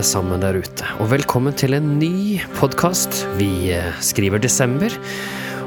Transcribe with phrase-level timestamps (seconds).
[0.00, 3.18] Alle sammen der ute, og velkommen til en ny podkast.
[3.36, 4.94] Vi eh, skriver desember,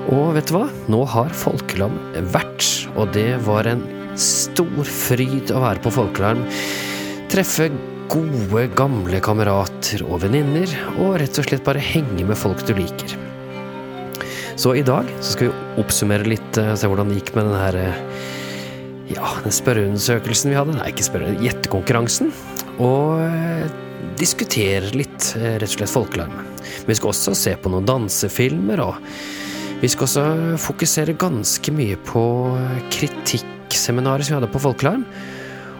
[0.09, 0.63] og vet du hva?
[0.89, 1.93] Nå har Folkelam
[2.33, 2.65] vært,
[2.97, 3.83] og det var en
[4.17, 6.41] stor fryd å være på Folkelarm.
[7.29, 7.67] Treffe
[8.09, 13.13] gode, gamle kamerater og venninner, og rett og slett bare henge med folk du liker.
[14.57, 17.61] Så i dag så skal vi oppsummere litt, eh, se hvordan det gikk med den
[17.67, 18.03] her eh,
[19.13, 20.81] ja, den spørreundersøkelsen vi hadde.
[20.81, 22.33] Nei, ikke spørre, gjettekonkurransen.
[22.81, 23.21] Og
[24.19, 26.35] diskutere litt, eh, rett og slett, folkelarm.
[26.87, 28.95] Vi skal også se på noen dansefilmer, og
[29.81, 32.23] vi skal også fokusere ganske mye på
[32.57, 35.05] eh, kritikkseminaret som vi hadde på Folkelarm.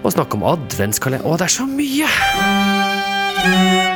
[0.03, 3.92] Og snakke om adventskalender Å, det er så mye!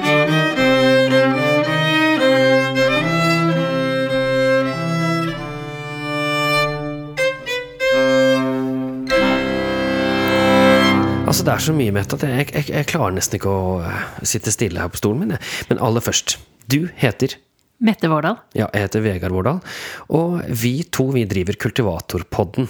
[11.47, 14.51] Det er så mye, Mette, at jeg, jeg, jeg klarer nesten ikke å eh, sitte
[14.51, 15.37] stille her på stolen min.
[15.69, 16.37] Men aller først.
[16.67, 17.37] Du heter
[17.77, 18.39] Mette Vårdal.
[18.57, 19.61] Ja, jeg heter Vegard Vårdal.
[20.17, 22.67] Og vi to vi driver Kultivatorpodden.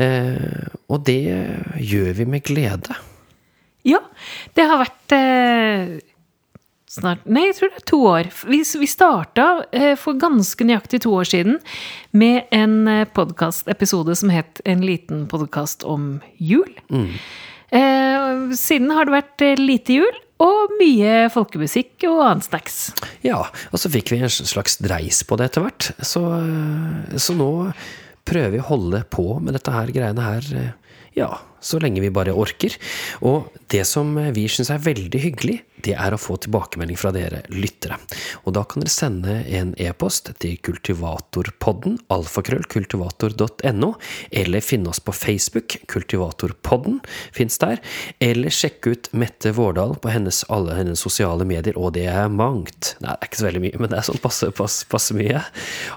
[0.00, 1.20] Eh, og det
[1.82, 2.96] gjør vi med glede.
[3.86, 4.00] Ja,
[4.56, 5.96] det har vært eh,
[6.90, 8.30] snart Nei, jeg tror det er to år.
[8.48, 11.58] Vi, vi starta eh, for ganske nøyaktig to år siden
[12.16, 16.70] med en eh, podkastepisode som het En liten podkast om jul.
[16.90, 17.20] Eh,
[18.56, 22.90] siden har det vært eh, lite jul og mye folkemusikk og annen snacks.
[23.24, 23.40] Ja,
[23.72, 25.90] og så fikk vi en slags dreis på det etter hvert.
[26.04, 27.50] Så, eh, så nå
[28.26, 30.74] prøver vi å holde på med dette her greiene her, eh,
[31.16, 32.74] ja, så lenge vi bare orker.
[33.24, 35.54] Og det som vi syns er veldig hyggelig,
[35.86, 37.96] det er å få tilbakemelding fra dere lyttere.
[38.44, 43.90] Og da kan dere sende en e-post til kultivatorpodden, alfakrøllkultivator.no,
[44.42, 47.00] eller finne oss på Facebook, Kultivatorpodden
[47.34, 47.80] fins der,
[48.20, 52.92] eller sjekke ut Mette Vårdal på hennes, alle hennes sosiale medier, og det er mangt.
[53.00, 55.40] Nei, det er ikke så veldig mye, men det er sånn passe, passe, passe mye.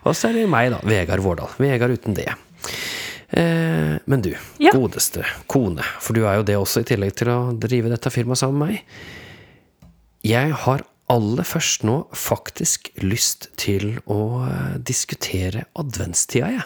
[0.05, 1.59] Og så er det meg, da, Vegard Vårdal.
[1.59, 2.31] Vegard uten det.
[3.31, 4.71] Eh, men du, Ja.
[4.73, 8.41] godeste kone, for du er jo det også, i tillegg til å drive dette firmaet
[8.41, 8.83] sammen med meg.
[10.23, 16.65] Jeg har aller først nå faktisk lyst til å eh, diskutere adventstida, jeg.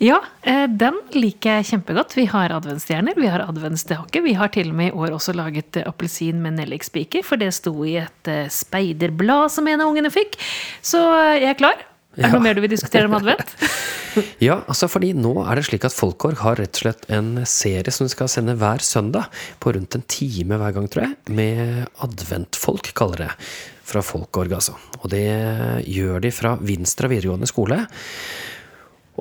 [0.00, 2.16] Ja, eh, den liker jeg kjempegodt.
[2.16, 4.22] Vi har adventsstjerner, vi har adventsstake.
[4.24, 7.74] Vi har til og med i år også laget appelsin med nellikspiker, for det sto
[7.84, 10.40] i et speiderblad som en av ungene fikk.
[10.80, 11.04] Så
[11.36, 11.89] jeg er klar.
[12.18, 13.54] Er det noe mer du vil diskutere om advent?
[14.42, 17.92] Ja, altså fordi nå er det slik at Folkår har rett og slett en serie
[17.94, 19.28] som de skal sende hver søndag,
[19.62, 23.28] på rundt en time hver gang, tror jeg, med adventfolk, kaller det.
[23.86, 24.74] Fra Folkorg, altså.
[24.98, 25.22] Og det
[25.86, 27.78] gjør de fra Vinstra videregående skole.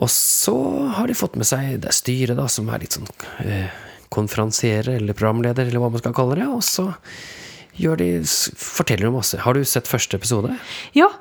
[0.01, 0.57] Og så
[0.97, 3.09] har de fått med seg det er styret, da, som er litt sånn
[3.45, 3.69] eh,
[4.13, 6.49] konferansierer eller programleder, eller hva man skal kalle det.
[6.49, 6.89] Og så
[7.77, 8.11] gjør de,
[8.57, 9.41] forteller de masse.
[9.45, 10.57] Har du sett første episode?
[10.97, 11.13] Ja,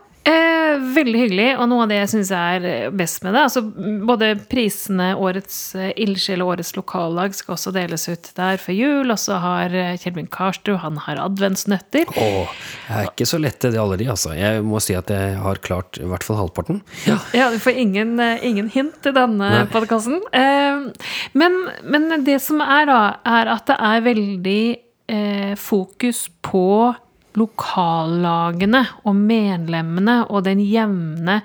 [0.78, 1.48] eh, veldig hyggelig.
[1.58, 3.62] Og noe av det jeg syns er best med det altså
[4.08, 9.12] Både prisene Årets eh, ildsjel og Årets lokallag skal også deles ut der før jul.
[9.14, 12.08] Og så har eh, Kjellbjørn Karstu han har adventsnøtter.
[12.14, 12.56] Åh,
[12.88, 14.34] jeg er ikke så lette, de alle de, altså.
[14.38, 16.82] Jeg må si at jeg har klart i hvert fall halvparten.
[17.08, 17.18] Ja.
[17.36, 20.20] Ja, du får ingen, eh, ingen hint i denne podkasten.
[20.32, 21.08] Eh,
[21.38, 24.62] men, men det som er, da, er at det er veldig
[25.08, 26.94] eh, fokus på
[27.38, 31.42] lokallagene og medlemmene og den jevne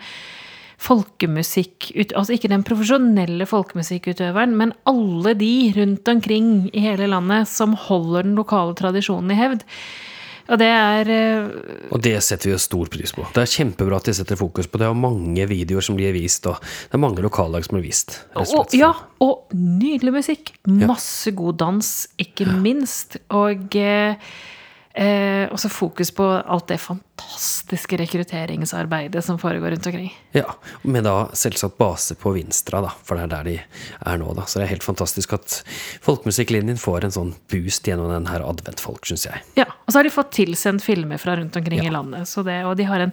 [0.84, 7.78] folkemusikk Altså ikke den profesjonelle folkemusikkutøveren, men alle de rundt omkring i hele landet som
[7.88, 9.64] holder den lokale tradisjonen i hevd.
[10.52, 11.52] Og det er eh,
[11.94, 13.24] Og det setter vi jo stor pris på.
[13.32, 16.50] Det er kjempebra at de setter fokus på det, og mange videoer som blir vist,
[16.52, 18.18] og det er mange lokallag som blir vist.
[18.36, 18.92] og Og, ja,
[19.24, 20.52] og nydelig musikk.
[20.68, 23.22] Masse god dans, ikke minst.
[23.32, 24.20] Og eh,
[24.96, 30.12] eh, også fokus på alt det fantastiske rekrutteringsarbeidet som foregår rundt omkring.
[30.34, 30.54] Ja,
[30.84, 33.56] Med da selvsagt base på Vinstra, da, for det er der de
[34.06, 34.34] er nå.
[34.38, 34.46] da.
[34.46, 35.60] Så det er helt fantastisk at
[36.06, 39.42] folkemusikklinjen får en sånn boost gjennom den her adventfolk, syns jeg.
[39.60, 41.90] Ja, Og så har de fått tilsendt filmer fra rundt omkring Ja.
[41.90, 42.28] i landet.
[42.28, 43.12] Så det, og de har en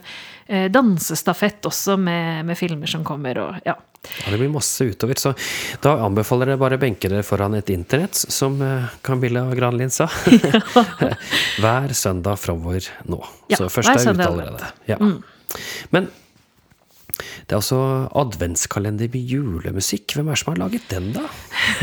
[0.73, 3.39] dansestafett også med, med filmer som kommer.
[3.43, 3.77] Og, ja.
[4.25, 5.33] Ja, Det blir masse utover, så
[5.83, 10.07] da anbefaler jeg bare å benke dere foran et internett, som eh, Camilla Granlin sa.
[11.61, 13.21] Hver søndag framover nå.
[13.51, 14.71] Ja, så første er ute allerede.
[14.89, 14.97] Ja.
[15.93, 16.09] Men
[17.45, 17.81] Det er altså
[18.21, 20.17] adventskalender med julemusikk.
[20.17, 21.25] Hvem er det som har laget den, da?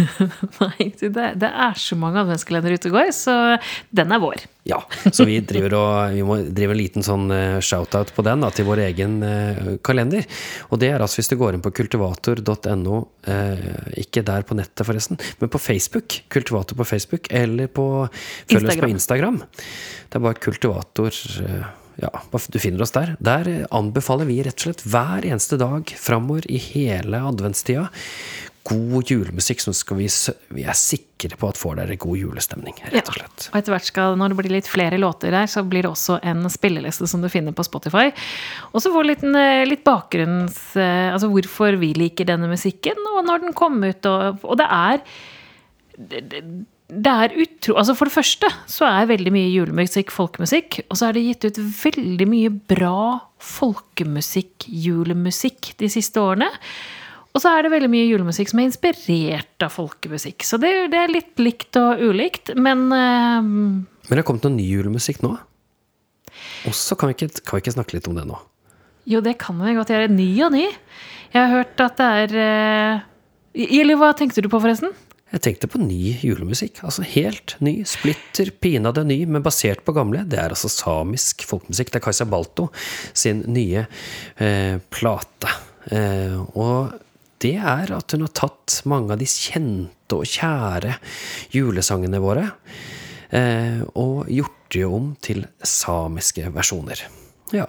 [0.62, 3.34] Nei, det, det er så mange adventskalendere ute og går, så
[3.94, 4.46] den er vår.
[4.68, 4.82] Ja,
[5.14, 8.50] så vi driver og vi må drive en liten sånn eh, shout-out på den da,
[8.52, 10.26] til vår egen uh, kalender.
[10.68, 12.98] Og det er altså hvis du går inn på kultivator.no,
[13.30, 13.64] uh,
[13.96, 16.20] ikke der på nettet forresten, men på Facebook.
[16.28, 17.88] Kultivator på Facebook, eller på
[18.50, 19.40] følg oss på Instagram.
[20.08, 21.22] Det er bare kultivator
[21.98, 23.16] ja, du finner oss der.
[23.18, 27.88] Der anbefaler vi rett og slett hver eneste dag framover i hele adventstida
[28.68, 30.08] god julemusikk som vi,
[30.52, 32.76] vi, er sikre på at får dere god julestemning.
[32.92, 33.46] rett og slett.
[33.46, 35.92] Ja, og etter hvert skal, Når det blir litt flere låter der, så blir det
[35.92, 38.10] også en spilleliste som du finner på Spotify.
[38.72, 40.60] Og så får du litt, eh, litt bakgrunns...
[40.76, 44.10] Eh, altså hvorfor vi liker denne musikken, og når den kom ut.
[44.10, 45.00] Og, og det er
[45.98, 46.42] det, det
[46.88, 47.76] er utro...
[47.76, 50.80] Altså For det første så er veldig mye julemusikk folkemusikk.
[50.88, 56.48] Og så er det gitt ut veldig mye bra folkemusikk, julemusikk, de siste årene.
[57.36, 60.46] Og så er det veldig mye julemusikk som er inspirert av folkemusikk.
[60.48, 64.56] Så det, det er litt likt og ulikt, men uh, Men det er kommet noe
[64.56, 65.34] ny julemusikk nå?
[66.66, 68.38] Og så kan, kan, vi ikke snakke litt om det nå?
[69.08, 70.08] Jo, det kan vi godt gjøre.
[70.12, 70.64] Ny og ny.
[71.32, 73.06] Jeg har hørt at det er uh,
[73.68, 74.96] Eller hva tenkte du på, forresten?
[75.28, 76.80] Jeg tenkte på ny julemusikk.
[76.86, 77.82] Altså helt ny.
[77.88, 80.24] Splitter pinadø ny, men basert på gamle.
[80.28, 81.92] Det er altså samisk folkemusikk.
[81.92, 82.70] Det er Kajsa Balto
[83.12, 83.84] sin nye
[84.40, 85.52] eh, plate.
[85.92, 86.96] Eh, og
[87.44, 90.96] det er at hun har tatt mange av de kjente og kjære
[91.52, 92.46] julesangene våre
[93.28, 97.04] eh, og gjort det om til samiske versjoner.
[97.54, 97.68] Ja.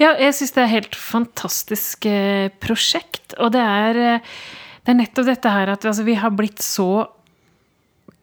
[0.00, 3.34] Ja, jeg syns det er et helt fantastisk eh, prosjekt.
[3.42, 4.34] Og det er, eh,
[4.82, 7.06] det er nettopp dette her at altså, vi har blitt så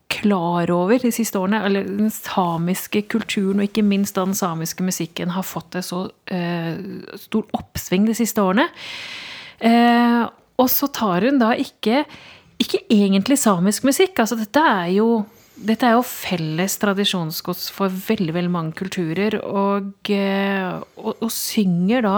[0.10, 5.36] klar over de siste årene, eller den samiske kulturen og ikke minst den samiske musikken
[5.36, 6.80] har fått et så uh,
[7.22, 8.66] stor oppsving de siste årene.
[9.62, 10.26] Uh,
[10.60, 12.04] og så tar hun da ikke,
[12.60, 14.18] ikke egentlig samisk musikk.
[14.18, 15.12] Altså dette er jo
[15.60, 19.36] dette er jo felles tradisjonsgods for veldig veldig mange kulturer.
[19.44, 22.14] Og, eh, og, og synger da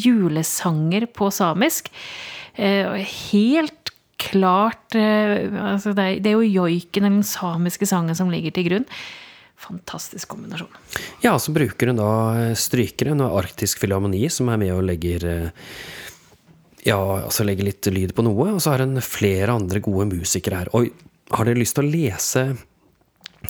[0.00, 1.90] julesanger på samisk.
[2.56, 3.85] Helt
[4.26, 8.68] klart eh, altså det, er, det, er, jo joiken, den samiske sangen, som ligger til
[8.70, 8.88] grunn.
[9.56, 10.72] Fantastisk kombinasjon.
[11.24, 12.10] Ja, så bruker hun da
[12.58, 13.14] strykere.
[13.14, 15.24] Hun har Arktisk Filharmoni, som er med og legger
[16.86, 20.62] ja, altså legge litt lyd på noe, og så har hun flere andre gode musikere
[20.62, 20.70] her.
[20.76, 20.90] Og
[21.34, 22.44] har dere lyst til å lese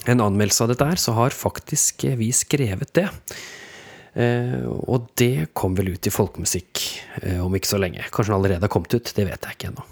[0.06, 3.06] en anmeldelse av dette her, så har faktisk vi skrevet det.
[4.17, 6.82] Eh, og det kom vel ut i Folkemusikk
[7.23, 8.06] eh, om ikke så lenge.
[8.08, 9.87] Kanskje den allerede har kommet ut, det vet jeg ikke ennå.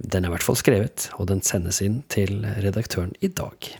[0.00, 3.70] Den er i hvert fall skrevet, og den sendes inn til redaktøren i dag.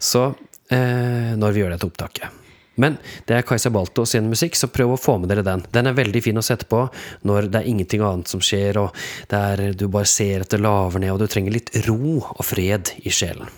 [0.00, 0.30] Så
[0.72, 2.36] eh, når vi gjør dette opptaket.
[2.80, 2.96] Men
[3.28, 5.64] det er Kajsa Balto sin musikk, så prøv å få med dere den.
[5.74, 6.86] Den er veldig fin å sette på
[7.28, 8.96] når det er ingenting annet som skjer, og
[9.32, 12.94] der du bare ser at det laver ned, og du trenger litt ro og fred
[13.04, 13.50] i sjelen.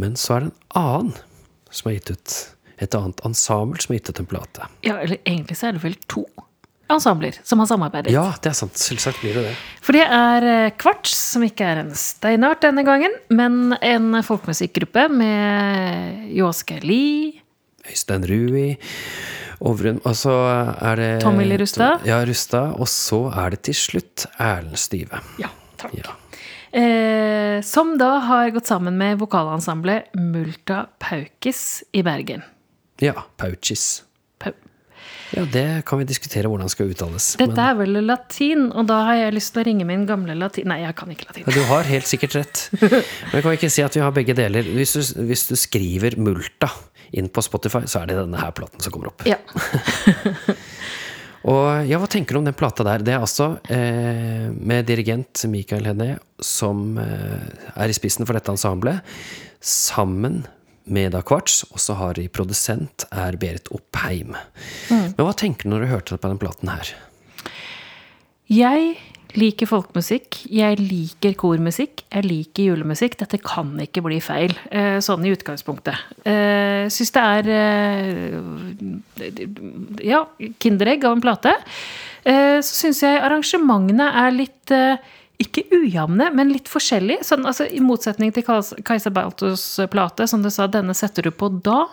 [0.00, 1.12] Men så er det en annen
[1.72, 2.38] som har gitt ut
[2.82, 4.70] et annet ensemble som har gitt ut en plate.
[4.86, 6.24] Ja, eller egentlig så er det vel to
[6.90, 8.12] ensembler som har samarbeidet.
[8.14, 8.78] Ja, det er sant.
[8.80, 9.54] Selvsagt blir det det.
[9.84, 15.06] For det er eh, Kvarts, som ikke er en steinart denne gangen, men en folkemusikkgruppe
[15.12, 17.42] med Jåske Lie,
[17.88, 18.76] Øystein Rui.
[19.62, 20.32] Overun, og så
[20.82, 22.02] er det Tommy Rustad.
[22.06, 22.74] Ja, Rustad.
[22.82, 25.22] Og så er det til slutt Erlend Styve.
[25.38, 25.94] Ja, takk.
[26.00, 26.16] Ja.
[26.72, 32.42] Eh, som da har gått sammen med vokalensemblet Multa Paukis i Bergen.
[33.02, 33.26] Ja.
[33.36, 34.02] Paukis.
[34.42, 34.54] Pau
[35.32, 37.32] ja, det kan vi diskutere hvordan det skal uttales.
[37.40, 37.64] Dette men...
[37.64, 40.68] er vel latin, og da har jeg lyst til å ringe min gamle latin...
[40.68, 41.46] Nei, jeg kan ikke latin.
[41.46, 42.64] Ja, du har helt sikkert rett.
[43.32, 44.68] Men kan ikke si at vi har begge deler.
[44.76, 46.68] Hvis du, hvis du skriver multa
[47.16, 49.24] inn på Spotify, så er det denne her platen som kommer opp.
[49.28, 49.38] Ja.
[51.52, 53.04] og ja, hva tenker du om den plata der?
[53.04, 58.52] Det er altså eh, med dirigent Mikael Henné, som eh, er i spissen for dette
[58.52, 59.00] ensemblet,
[59.62, 60.42] sammen
[60.84, 64.36] med da Kvarts, og så har de produsent er Berit Oppheim.
[64.90, 65.14] Mm.
[65.16, 66.92] Men hva tenker du når du hørte på den platen her?
[68.52, 68.96] Jeg
[69.38, 70.42] liker folkemusikk.
[70.52, 72.02] Jeg liker kormusikk.
[72.12, 73.16] Jeg liker julemusikk.
[73.22, 75.96] Dette kan ikke bli feil, eh, sånn i utgangspunktet.
[76.24, 78.36] Eh, Syns det er eh,
[80.04, 80.26] Ja,
[80.60, 81.54] Kinderegg av en plate.
[82.22, 84.70] Så syns jeg arrangementene er litt
[85.40, 87.18] ikke ujevne, men litt forskjellig.
[87.26, 91.48] Sånn, altså, I motsetning til Kajsa Baltos plate, som du sa, denne setter du på
[91.64, 91.86] da,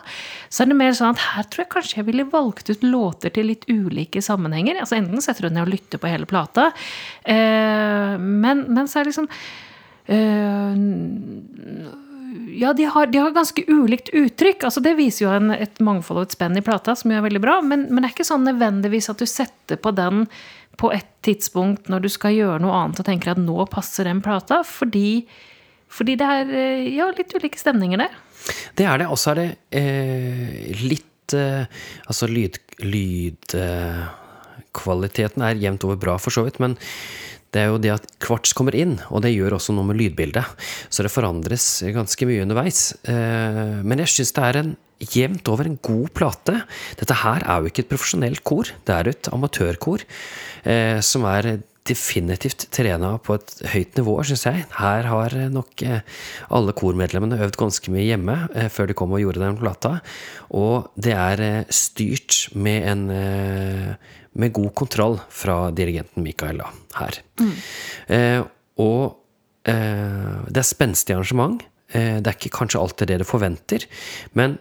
[0.48, 3.34] så er det mer sånn at her tror jeg kanskje jeg ville valgt ut låter
[3.34, 4.82] til litt ulike sammenhenger.
[4.82, 6.70] Altså Enten setter du ned og lytter på hele plata,
[7.24, 9.30] eh, men, men, så er det liksom
[10.06, 10.76] eh,
[12.60, 14.64] ja, de har, de har ganske ulikt uttrykk.
[14.64, 17.42] altså Det viser jo en, et mangfold og et spenn i plata, som er veldig
[17.42, 17.58] bra.
[17.64, 20.26] Men, men, det er ikke sånn nødvendigvis at du setter på den
[20.78, 24.22] på et tidspunkt når du skal gjøre noe annet og tenker at nå passer den
[24.24, 24.62] plata.
[24.66, 25.24] Fordi,
[25.90, 28.18] fordi det er eh, ja, litt ulike stemninger der.
[28.78, 29.08] Det er det.
[29.10, 31.66] Og så er det eh, litt eh,
[32.06, 32.60] Altså lyd...
[32.86, 34.16] lyd eh,
[34.70, 36.60] er jevnt over bra, for så vidt.
[36.62, 36.78] men
[37.50, 40.46] det er jo det at kvarts kommer inn, og det gjør også noe med lydbildet.
[40.86, 41.64] Så det forandres
[41.96, 42.92] ganske mye underveis.
[43.10, 46.60] Eh, men jeg syns det er en jevnt over en god plate.
[47.00, 50.04] Dette her er jo ikke et profesjonelt kor, det er et amatørkor
[51.04, 51.46] som er
[51.88, 54.66] definitivt trena på et høyt nivå, syns jeg.
[54.76, 56.04] Her har nok eh,
[56.52, 58.36] alle kormedlemmene øvd ganske mye hjemme
[58.70, 59.96] før de kom og gjorde den plata.
[60.54, 63.04] Og det er styrt med en
[64.38, 67.20] med god kontroll fra dirigenten Mikael da, her.
[67.40, 67.52] Mm.
[68.14, 68.40] Eh,
[68.82, 69.04] og
[69.68, 71.62] eh, det er spenstig arrangement.
[71.90, 73.86] Eh, det er ikke kanskje alltid det du forventer,
[74.38, 74.58] men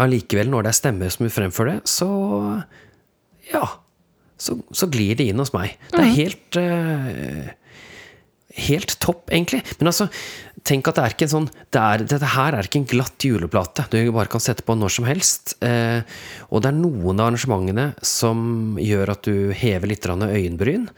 [0.00, 2.08] allikevel, når det er stemmer som fremfører det, så
[3.52, 3.66] ja.
[4.36, 5.78] Så, så, glir det inn hos meg.
[5.90, 6.16] Det er mm.
[6.16, 7.54] helt uh,
[8.56, 9.58] Helt topp, egentlig.
[9.76, 10.06] Men altså,
[10.64, 13.26] tenk at det er ikke en sånn det er, Dette her er ikke en glatt
[13.28, 15.58] juleplate du bare kan sette på når som helst.
[15.60, 16.00] Uh,
[16.48, 20.88] og det er noen av arrangementene som gjør at du hever litt øyenbryn.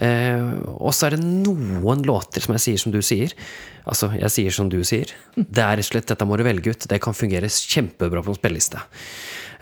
[0.00, 3.36] Uh, og så er det noen låter som jeg sier som du sier.
[3.84, 5.12] Altså, jeg sier som du sier.
[5.36, 6.88] Det er rett og slett dette må du velge ut.
[6.88, 8.80] Det kan fungere kjempebra på en spilleliste.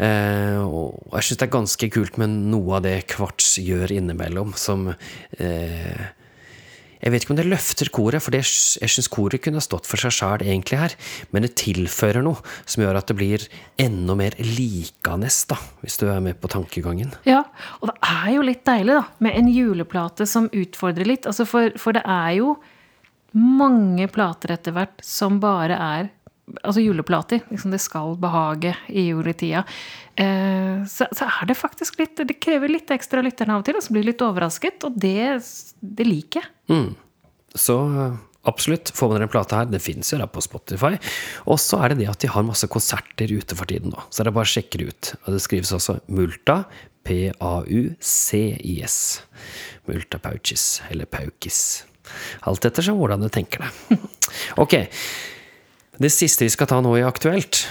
[0.03, 4.57] Eh, og jeg syns det er ganske kult med noe av det Kvarts gjør innimellom,
[4.59, 6.11] som eh,
[7.03, 10.15] jeg vet ikke om det løfter koret, for jeg syns koret kunne stått for seg
[10.15, 10.93] sjæl egentlig her,
[11.35, 13.47] men det tilfører noe som gjør at det blir
[13.83, 17.11] enda mer likende, da, hvis du er med på tankegangen.
[17.27, 17.43] Ja,
[17.81, 21.27] og det er jo litt deilig, da, med en juleplate som utfordrer litt.
[21.27, 22.55] Altså for, for det er jo
[23.35, 26.11] mange plater etter hvert som bare er
[26.61, 27.43] altså juleplater.
[27.51, 29.65] Liksom det skal behage i juletida.
[30.17, 33.79] Eh, så, så, er det faktisk litt Det krever litt ekstra lytterne av og til,
[33.79, 34.85] og så blir litt overrasket.
[34.89, 35.41] Og det,
[35.81, 36.53] det liker jeg.
[36.73, 36.93] Mm.
[37.59, 37.77] Så
[38.49, 39.69] absolutt, får man dere en plate her.
[39.73, 40.95] Det fins jo da på Spotify.
[41.47, 44.01] Og så er det det at de har masse konserter ute for tiden nå.
[44.11, 45.13] Så er det bare å sjekke det ut.
[45.25, 46.63] Og det skrives også Multa.
[47.03, 48.97] P-a-u-c-i-s.
[49.91, 51.83] Multa Paucis, eller Paukis.
[52.47, 53.99] Alt ettersom hvordan du tenker det.
[54.63, 54.75] Ok.
[56.03, 57.63] Det siste vi skal ta nå i Aktuelt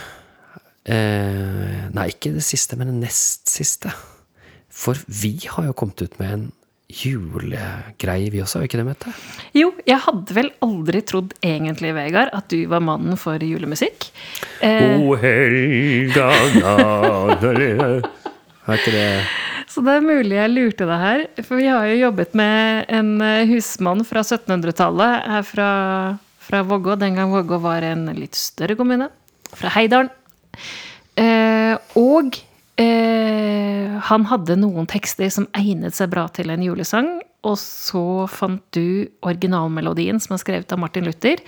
[0.87, 3.91] eh, Nei, ikke det siste, men det nest siste.
[4.71, 6.45] For vi har jo kommet ut med en
[6.91, 9.11] julegreie, vi også, har vi ikke det, Mette?
[9.55, 14.09] Jo, jeg hadde vel aldri trodd egentlig, Vegard, at du var mannen for julemusikk.
[14.63, 16.31] Eh, o helga
[17.51, 19.07] Er ikke det
[19.71, 21.21] så det er mulig jeg lurte deg her.
[21.45, 25.69] For vi har jo jobbet med en eh, husmann fra 1700-tallet her fra
[26.51, 29.07] fra Vågå, den gang Vågå var en litt større kommune.
[29.55, 30.11] Fra Heidalen.
[31.19, 32.37] Eh, og
[32.79, 37.13] eh, han hadde noen tekster som egnet seg bra til en julesang.
[37.47, 41.41] Og så fant du originalmelodien som er skrevet av Martin Luther.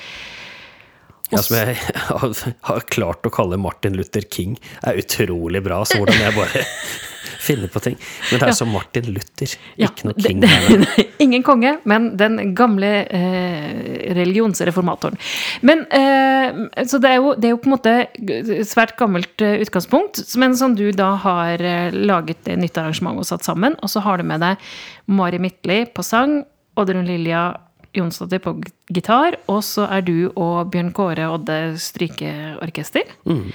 [1.34, 5.82] Ja, som jeg har klart å kalle Martin Luther King, er utrolig bra.
[5.88, 6.64] Så hvordan jeg bare
[7.44, 7.98] finner på ting.
[8.32, 8.58] Men det er ja.
[8.58, 10.44] som Martin Luther, ja, ikke noe king.
[10.44, 10.52] Det,
[10.84, 15.20] det, ingen konge, men den gamle eh, religionsreformatoren.
[15.66, 19.60] Men, eh, så det er, jo, det er, jo, på en måte svært gammelt eh,
[19.64, 23.78] utgangspunkt, men som du da har eh, laget et nytt arrangement og satt sammen.
[23.84, 24.74] Og så har du med deg
[25.12, 26.42] Mari Midtli på sang,
[26.80, 27.52] Oddrun Lilja
[27.94, 28.56] Jonsdottir på
[28.94, 33.12] gitar, og så er du og Bjørn Kåre Odde strykeorkester.
[33.30, 33.52] Mm.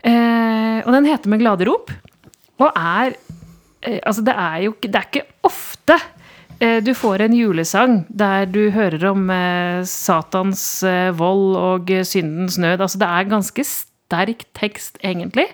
[0.00, 1.92] Eh, og den heter Med glade rop.
[2.60, 3.14] Og er
[3.82, 5.98] eh, Altså, det er jo ikke det er ikke ofte
[6.60, 10.82] eh, du får en julesang der du hører om eh, Satans
[11.16, 12.80] vold og syndens nød.
[12.80, 15.48] Altså, det er ganske sterk tekst, egentlig.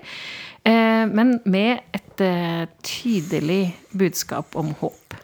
[0.66, 2.22] Men med et
[2.82, 5.14] tydelig budskap om håp.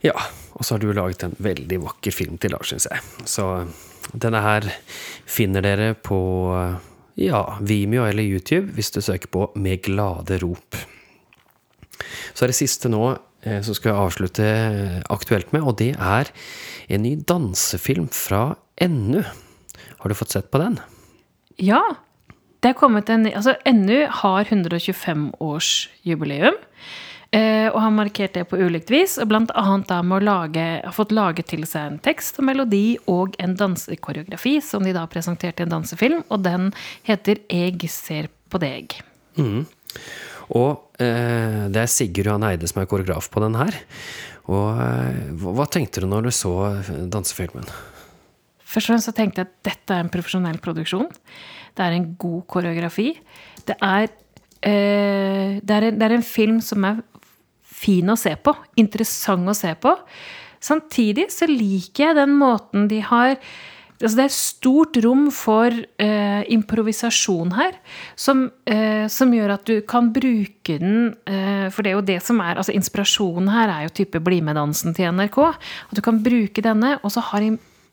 [0.00, 0.14] Ja,
[0.60, 3.00] og så har du laget en veldig vakker film til, da, syns jeg.
[3.24, 3.64] Så
[4.12, 4.68] denne her
[5.24, 6.20] finner dere på
[7.20, 10.76] ja, Vimeo eller YouTube hvis du søker på Med glade rop.
[12.34, 15.94] Så er det siste nå eh, som skal jeg avslutte eh, aktuelt med, og det
[15.96, 16.24] er
[16.92, 19.22] en ny dansefilm fra NU.
[20.00, 20.78] Har du fått sett på den?
[21.56, 21.82] Ja.
[22.60, 26.56] Det er kommet en Altså, NU har 125-årsjubileum.
[27.30, 30.64] Eh, og har markert det på ulikt vis, og blant annet da med å lage,
[30.82, 35.04] har fått laget til seg en tekst og melodi og en dansekoreografi, som de da
[35.10, 36.72] presenterte i en dansefilm, og den
[37.06, 38.96] heter Eg ser på deg.
[39.38, 39.62] Mm.
[40.58, 43.78] Og eh, det er Sigurd Johan Eide som er koreograf på den her.
[44.50, 46.54] Og eh, hva tenkte du når du så
[47.12, 47.68] dansefilmen?
[48.70, 51.06] Først og fremst så tenkte jeg at dette er en profesjonell produksjon.
[51.78, 53.12] Det er en god koreografi.
[53.66, 54.10] Det er,
[54.66, 57.00] eh, det er, en, det er en film som er
[57.80, 58.54] fin å se på.
[58.80, 59.94] Interessant å se på.
[60.60, 63.38] Samtidig så liker jeg den måten de har
[64.00, 67.74] Altså det er stort rom for eh, improvisasjon her,
[68.16, 72.22] som, eh, som, gjør at du kan bruke den eh, For det er jo det
[72.24, 75.38] som er altså Inspirasjonen her er jo type Bli med-dansen til NRK.
[75.52, 77.44] At du kan bruke denne, og så har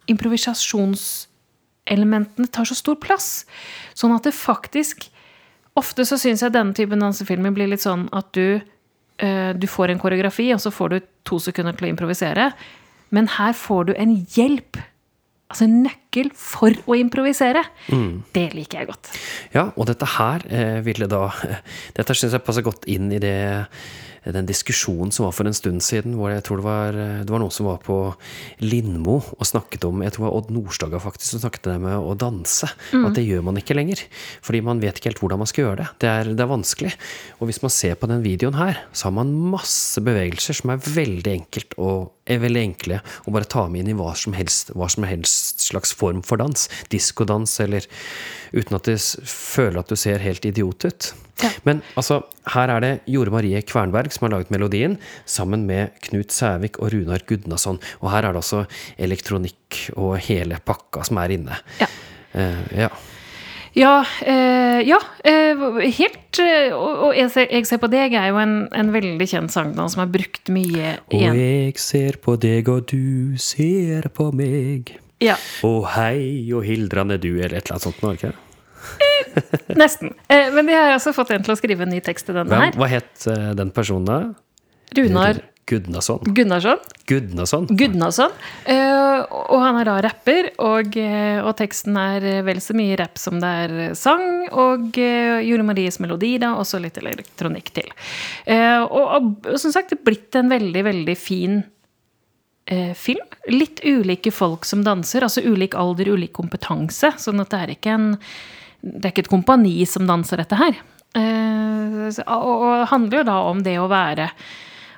[0.08, 3.44] improvisasjonselementene tar så stor plass.
[3.92, 5.12] Sånn at det faktisk
[5.78, 8.58] Ofte så syns jeg denne typen dansefilmer blir litt sånn at du
[9.18, 12.52] du får en koreografi, og så får du to sekunder til å improvisere.
[13.10, 14.78] Men her får du en hjelp
[15.48, 17.64] altså en nøkkel for å improvisere.
[17.94, 18.24] Mm.
[18.36, 19.12] Det liker jeg godt.
[19.56, 21.30] Ja, og dette her eh, ville da
[21.98, 23.38] Dette syns jeg passer godt inn i det
[24.36, 27.44] den diskusjonen som var for en stund siden, hvor jeg tror det var, det var
[27.44, 27.98] noen som var på
[28.64, 32.16] Lindmo og snakket om Jeg tror det var Odd Nordstoga faktisk som snakket med å
[32.20, 32.70] danse.
[32.92, 33.08] Mm.
[33.10, 34.04] At det gjør man ikke lenger.
[34.46, 35.88] Fordi man vet ikke helt hvordan man skal gjøre det.
[36.04, 36.94] Det er, det er, vanskelig.
[37.40, 40.84] Og hvis man ser på den videoen her, så har man masse bevegelser som er
[40.84, 44.74] veldig enkelt og er veldig enkle å bare ta med inn i hva som helst,
[44.76, 46.68] hva som helst slags form for dans.
[46.94, 47.88] Diskodans, eller
[48.54, 51.12] uten at du føler at du ser helt idiot ut.
[51.44, 51.52] Ja.
[51.68, 52.22] Men altså,
[52.54, 54.98] her er det Jore Marie Kvernberg som har laget melodien,
[55.30, 57.78] sammen med Knut Sævik og Runar Gudnason.
[58.02, 58.64] Og her er det også
[58.98, 61.62] elektronikk og hele pakka som er inne.
[61.82, 61.92] Ja.
[62.34, 62.90] Uh, ja.
[63.78, 65.60] Ja, eh, ja eh,
[66.00, 66.40] helt
[66.74, 69.76] Og, Og, jeg, ser, jeg, ser, på deg er jo en, en veldig kjent sang
[69.78, 71.36] som er brukt mye igjen.
[71.36, 74.96] Og jeg ser på deg, og du ser på meg.
[75.24, 75.38] Ja.
[75.66, 78.04] Og hei og hildrande du, eller et eller annet sånt.
[78.04, 78.34] Nå, ikke?
[79.82, 80.14] Nesten.
[80.30, 82.62] Eh, men de har også fått en til å skrive en ny tekst til denne
[82.62, 82.78] her.
[82.78, 84.20] Hva het uh, den personen da?
[84.98, 86.20] Runar Gudnason.
[86.24, 86.78] Gunnarsson.
[87.06, 87.66] Gudnason.
[87.68, 88.32] Gudnason.
[88.64, 89.20] Uh,
[89.52, 93.50] og han er da rapper, og, og, teksten er vel så mye rapp som det
[93.66, 94.24] er sang.
[94.48, 97.92] Og uh, Jure Maries melodi, da, og så litt elektronikk til.
[98.48, 101.66] Uh, og, og, som sagt, det er blitt en veldig, veldig fin
[103.00, 103.36] film.
[103.48, 107.14] Litt ulike folk som danser, altså ulik alder, ulik kompetanse.
[107.16, 108.10] Sånn at det er ikke en
[108.84, 110.76] det er ikke et kompani som danser dette her.
[111.16, 114.28] og, og handler jo da om det å være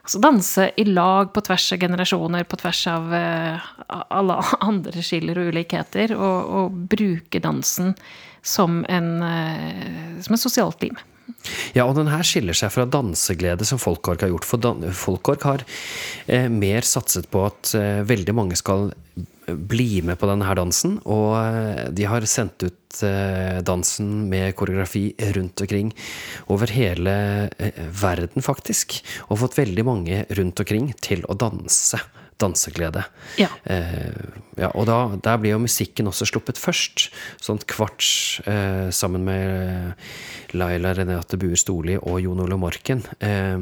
[0.10, 3.68] Altså danse i lag på tvers av generasjoner, på tvers av uh,
[4.10, 4.40] alle
[4.72, 6.16] andre skiller og ulikheter.
[6.18, 7.94] Og, og bruke dansen
[8.42, 10.98] som, en, uh, som et sosialt lim.
[11.78, 14.50] Ja, og den her skiller seg fra danseglede som Folkork har gjort.
[14.50, 15.66] For Folkork har
[16.26, 18.90] eh, mer satset på at eh, veldig mange skal
[19.56, 20.98] bli med på denne dansen.
[21.10, 25.94] Og eh, de har sendt ut eh, dansen med koreografi rundt omkring
[26.48, 27.16] over hele
[27.58, 29.00] eh, verden, faktisk.
[29.30, 32.02] Og fått veldig mange rundt omkring til å danse
[32.40, 33.04] danseglede.
[33.40, 33.50] Ja.
[33.64, 34.14] Eh,
[34.60, 37.10] ja, og da, der blir jo musikken også sluppet først.
[37.44, 43.60] Sånn Kvarts eh, sammen med Laila Renate Buer Storli og Jon Ole Morken eh,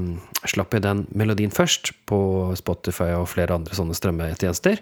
[0.47, 2.19] slapp jo den melodien først på
[2.59, 4.81] Spotify og flere andre sånne strømmetjenester.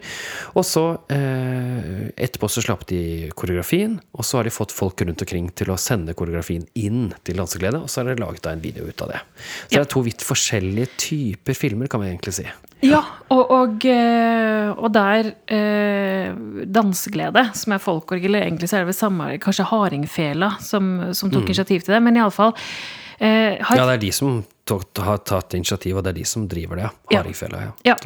[0.54, 3.00] Og så eh, etterpå så slapp de
[3.36, 7.40] koreografien, og så har de fått folk rundt omkring til å sende koreografien inn til
[7.40, 9.24] Danseglede, og så har de laget en video ut av det.
[9.26, 9.80] Så ja.
[9.80, 12.46] det er to vidt forskjellige typer filmer, kan vi egentlig si.
[12.84, 13.00] Ja,
[13.32, 16.34] og, og, eh, og der eh,
[16.68, 21.32] Danseglede, som er folkorgel, eller egentlig så er det vel samme, kanskje Hardingfela som, som
[21.32, 21.50] tok mm.
[21.54, 23.80] initiativ til det, men iallfall eh, har...
[23.80, 26.92] Ja, det er de som har tatt initiativ, og det er de som driver det.
[27.14, 27.74] Hardingfela, ja.
[27.94, 27.98] ja.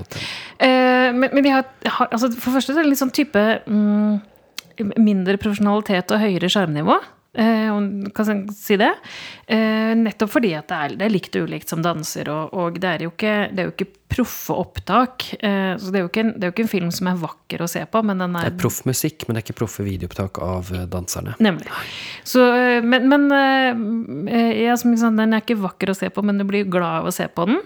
[0.63, 3.17] Eh, men, men, de har, har altså, For det første så er det litt sånn
[3.17, 4.21] type mm,
[5.01, 7.01] mindre profesjonalitet og høyere sjarmnivå.
[7.33, 8.91] Eh, kan si det.
[9.47, 12.79] Eh, nettopp fordi at det er, det er likt og ulikt som danser, og, og
[12.83, 15.27] det, er ikke, det, er jo ikke, proffe opptak.
[15.41, 17.71] Eh, så det er, en, det er, jo ikke en, film som er vakker å
[17.71, 20.43] se på, men den er Det er proff musikk, men det er ikke proffe videoopptak
[20.45, 21.37] av danserne.
[21.43, 21.71] Nemlig.
[22.27, 22.45] Så,
[22.85, 27.11] men, men ja, den er ikke vakker å se på, men du blir glad av
[27.11, 27.61] å se på den.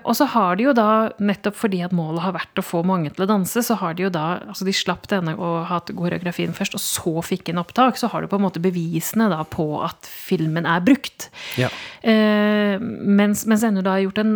[0.00, 3.12] Og så har de jo da, nettopp fordi at målet har vært å få mange
[3.12, 6.52] til å danse, så har de jo da Altså de slapp denne og hatt koreografien
[6.56, 7.98] først, og så fikk en opptak.
[8.00, 11.28] Så har du på en måte bevisene da, på at filmen er brukt.
[11.60, 11.70] Ja.
[12.00, 14.34] Eh, mens, mens ennå da har en,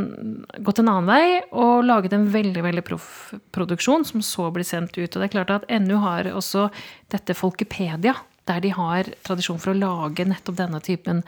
[0.64, 3.08] gått en annen vei og laget en veldig veldig proff
[3.54, 5.08] produksjon som så blir sendt ut.
[5.08, 6.68] Og det er klart at NU har også
[7.12, 8.16] dette Folkepedia,
[8.48, 11.22] der de har tradisjon for å lage nettopp denne typen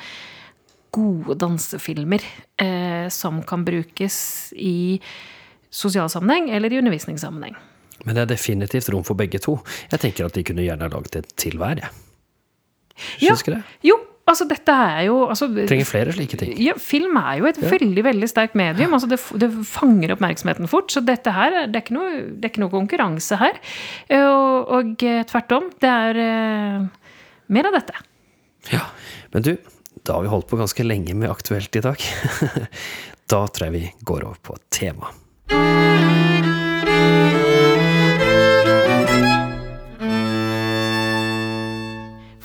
[0.96, 2.24] gode dansefilmer
[2.62, 4.18] eh, som kan brukes
[4.56, 4.98] i
[5.70, 7.56] sosial sammenheng eller i undervisningssammenheng.
[8.04, 9.58] Men det er definitivt rom for begge to.
[9.90, 11.80] Jeg tenker at de kunne gjerne laget et til hver.
[11.82, 11.92] jeg.
[13.20, 13.62] Ja, det?
[13.84, 16.54] Jo, altså dette er jo altså, Trenger flere slike ting.
[16.62, 18.94] Ja, film er jo et veldig veldig sterkt medium.
[18.96, 20.90] altså det, det, fanger oppmerksomheten fort.
[20.92, 23.60] Så dette her, det er ikke noe, er ikke noe konkurranse her.
[24.08, 25.70] Eh, og, og eh, tvert om.
[25.82, 27.12] Det er uh,
[27.54, 28.02] mer av dette.
[28.72, 28.82] Ja,
[29.34, 29.52] men du,
[30.02, 32.08] da har vi holdt på ganske lenge med Aktuelt i dag.
[33.32, 35.14] da tror jeg vi går over på tema.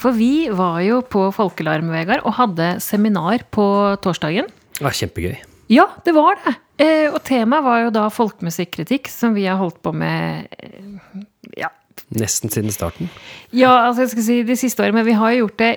[0.02, 3.66] For vi var jo på Folkelarm, Vegard, og hadde seminar på
[4.02, 4.50] torsdagen.
[4.78, 5.36] Det var kjempegøy.
[5.72, 6.56] Ja, det var det.
[6.82, 11.22] Eh, og temaet var jo da folkemusikkritikk, som vi har holdt på med eh,
[11.62, 11.70] ja.
[12.18, 13.12] Nesten siden starten?
[13.56, 15.00] Ja, altså jeg skal si de siste årene.
[15.00, 15.72] Men vi har jo gjort det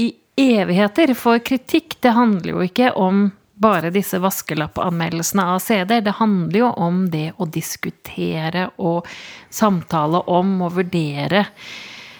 [0.00, 0.08] i
[0.40, 1.12] evigheter.
[1.18, 3.28] For kritikk, det handler jo ikke om
[3.62, 6.00] bare disse vaskelappanmeldelsene av CD.
[6.02, 9.06] Det handler jo om det å diskutere og
[9.52, 11.44] samtale om og vurdere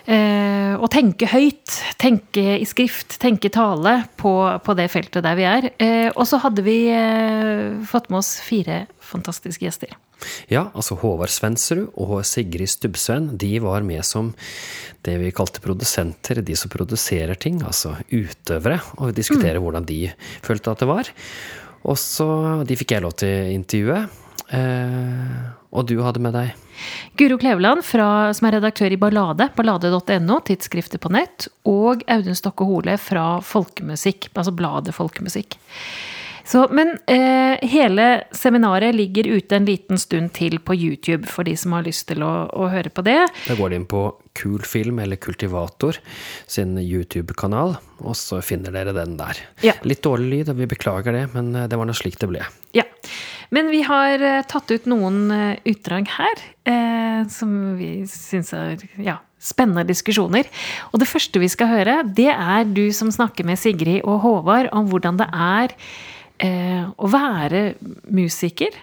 [0.02, 4.32] Eh, å tenke høyt, tenke i skrift, tenke tale på,
[4.64, 5.68] på det feltet der vi er.
[5.78, 9.94] Eh, og så hadde vi eh, fått med oss fire fantastiske gjester.
[10.50, 14.30] Ja, altså Håvard Svendsrud og Sigrid Stubbsveen de var med som
[15.06, 19.64] det vi kalte produsenter, de som produserer ting, altså utøvere, og diskutere mm.
[19.66, 20.00] hvordan de
[20.46, 21.10] følte at det var.
[21.82, 22.26] Og så
[22.66, 24.02] De fikk jeg lov til å intervjue.
[24.52, 26.52] Eh, og du hadde med deg?
[27.16, 31.48] Guro Kleveland, fra, som er redaktør i Ballade, ballade.no, tidsskrifter på nett.
[31.68, 35.56] Og Audun Stokke Hole fra Folkemusikk, altså bladet Folkemusikk.
[36.44, 41.54] Så, men eh, hele seminaret ligger ute en liten stund til på YouTube for de
[41.56, 43.20] som har lyst til å, å høre på det.
[43.46, 44.02] Da går de inn på
[44.36, 46.00] Kulfilm eller Kultivator
[46.50, 49.38] sin YouTube-kanal, og så finner dere den der.
[49.62, 49.76] Ja.
[49.86, 52.42] Litt dårlig lyd, og vi beklager det, men eh, det var nå slik det ble.
[52.74, 52.88] Ja.
[53.52, 58.80] Men vi har uh, tatt ut noen uh, utdrag her eh, som vi syns er
[58.96, 60.48] ja, spennende diskusjoner.
[60.90, 64.72] Og det første vi skal høre, det er du som snakker med Sigrid og Håvard
[64.72, 65.76] om hvordan det er
[66.42, 67.60] å være
[68.10, 68.74] musiker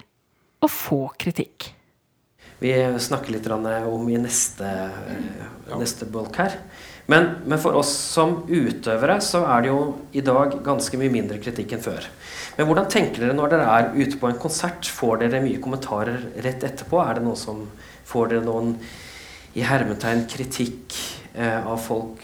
[0.63, 1.65] og få kritikk.
[2.63, 2.71] Vi
[3.03, 4.69] snakker litt om i neste,
[5.73, 6.55] neste bolk her.
[7.10, 9.82] Men, men, for oss som utøvere så er det jo
[10.13, 12.05] i dag ganske mye mindre kritikk enn før.
[12.60, 14.89] Men hvordan tenker dere når dere er ute på en konsert?
[14.91, 16.98] Får dere mye kommentarer rett etterpå?
[17.00, 17.63] Er det noe som
[18.10, 18.74] Får dere noen
[19.54, 20.95] i hermetegn kritikk
[21.38, 22.19] eh, av folk?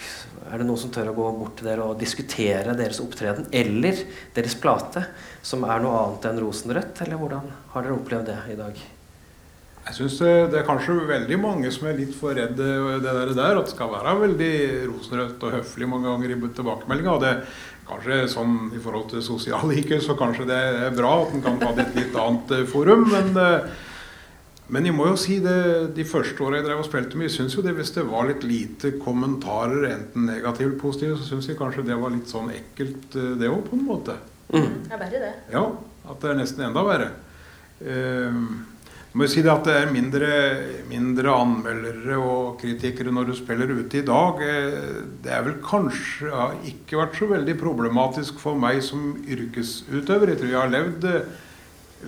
[0.50, 4.02] Er det noen som tør å gå bort til dere og diskutere deres opptreden eller
[4.36, 5.06] deres plate,
[5.46, 7.06] som er noe annet enn rosenrødt?
[7.06, 8.84] Eller hvordan har dere opplevd det i dag?
[9.86, 10.18] Jeg syns
[10.50, 12.70] det er kanskje veldig mange som er litt for redde
[13.06, 14.54] det der, at det skal være veldig
[14.90, 17.36] rosenrødt og høflig mange ganger i tilbakemeldinga.
[17.86, 21.60] Kanskje sånn i forhold til sosial IQ, så kanskje det er bra at en kan
[21.62, 23.06] ta det et litt annet eh, forum.
[23.12, 23.68] Men, eh,
[24.74, 25.58] men jeg må jo si det,
[25.98, 28.46] de første åra jeg drev og spilte mye, syns jo det hvis det var litt
[28.48, 33.12] lite kommentarer, enten negative eller positive, så syns jeg kanskje det var litt sånn ekkelt,
[33.14, 34.18] eh, det òg, på en måte.
[34.50, 34.72] Mm.
[34.88, 35.34] Det er verre, det.
[35.54, 35.68] Ja,
[36.10, 37.12] at det er nesten enda verre.
[37.76, 38.42] Uh,
[39.16, 40.30] må jo si det at det er mindre,
[40.90, 44.42] mindre, anmeldere og kritikere når du spiller ute i dag.
[44.44, 50.34] Eh, det er vel kanskje har ikke vært så veldig problematisk for meg som yrkesutøver.
[50.34, 51.30] Jeg tror jeg har levd eh,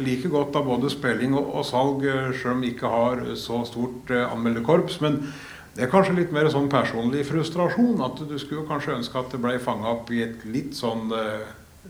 [0.03, 3.61] like godt av både spilling og, og salg, sjøl selv om jeg ikke har så
[3.71, 4.99] stort anmelderkorps.
[5.05, 5.21] Men
[5.77, 8.03] det er kanskje litt mer sånn personlig frustrasjon.
[8.03, 11.07] At du skulle kanskje ønske at det ble fanga opp i et litt sånn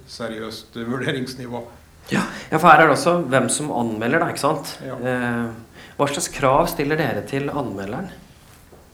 [0.06, 1.65] seriøst vurderingsnivå.
[2.13, 4.31] Ja, ja, for her er det også hvem som anmelder, da.
[4.31, 4.77] ikke sant?
[4.85, 4.95] Ja.
[4.95, 8.11] Eh, hva slags krav stiller dere til anmelderen?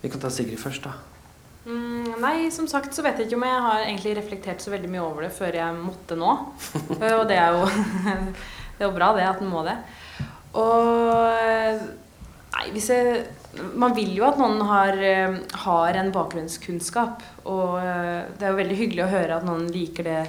[0.02, 0.96] Vi kan ta Sigrid først, da.
[1.64, 4.90] Mm, nei, som sagt så vet jeg ikke om jeg har egentlig reflektert så veldig
[4.92, 6.34] mye over det før jeg måtte nå.
[7.00, 7.68] Eh, og det er jo
[8.74, 9.78] Det er jo bra, det, at en må det.
[10.60, 12.02] Og
[12.54, 13.24] Nei, hvis jeg
[13.78, 17.22] Man vil jo at noen har, eh, har en bakgrunnskunnskap.
[17.46, 20.22] Og eh, det er jo veldig hyggelig å høre at noen liker det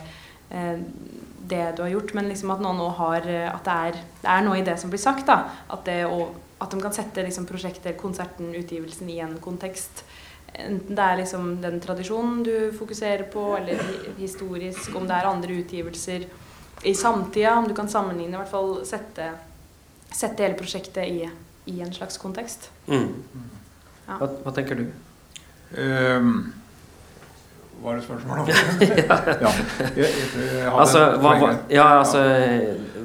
[1.48, 4.30] det du har gjort, men liksom at noen nå har eh, At det er, det
[4.32, 5.26] er, noe i det som blir sagt.
[5.28, 6.00] da, At, det,
[6.58, 10.04] at de kan sette liksom prosjektet, konserten, utgivelsen i en kontekst.
[10.54, 13.80] Enten det er liksom den tradisjonen du fokuserer på, eller
[14.20, 16.28] historisk, om det er andre utgivelser
[16.84, 17.56] i samtida.
[17.58, 19.32] Om du kan sammenligne, i hvert fall sette,
[20.10, 21.24] sette hele prosjektet i,
[21.66, 22.70] i, en slags kontekst.
[22.86, 23.08] Mm.
[24.06, 24.20] Ja.
[24.20, 24.86] Hva, hva, tenker du?
[25.74, 26.36] Um
[27.82, 28.48] var det spørsmålet?
[29.08, 29.18] ja.
[29.40, 29.54] ja.
[29.96, 31.34] Jeg, jeg, altså, hva,
[31.72, 32.22] ja, altså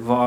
[0.04, 0.20] hva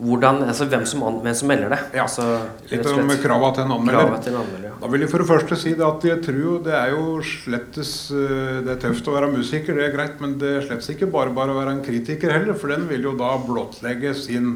[0.00, 1.78] hvordan, altså hvem som, hvem som melder det.
[1.98, 2.24] Ja, altså,
[2.70, 4.14] Litt om krava til en anmelder.
[4.24, 4.76] Til en anmelder ja.
[4.80, 7.92] Da vil jeg for det første si det at jeg tror det er jo slettes
[8.16, 11.10] eh, Det er tøft å være musiker, det er greit, men det er slett ikke
[11.12, 12.56] bare bare å være en kritiker heller.
[12.56, 14.54] For den vil jo da blottlegge sin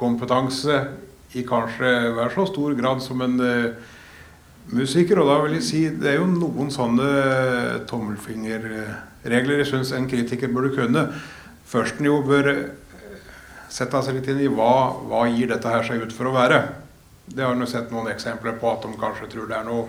[0.00, 0.80] kompetanse
[1.36, 3.90] i kanskje hver så stor grad som en uh,
[4.74, 7.06] musiker, og da vil jeg si det er jo noen sånne
[7.90, 11.06] tommelfingerregler jeg syns en kritiker burde kunne.
[11.70, 12.50] Først en jo bør
[13.70, 16.62] sette seg litt inn i hva, hva gir dette her seg ut for å være.
[17.30, 19.84] Det har jeg sett noen eksempler på at de kanskje tror det er noe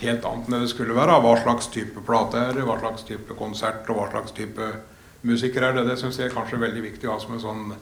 [0.00, 1.18] helt annet enn det skulle være.
[1.20, 4.70] Hva slags type plate er det, hva slags type konsert og hva slags type
[5.28, 5.84] musiker er det.
[5.90, 7.74] Det syns jeg er kanskje veldig viktig å ha som en sånn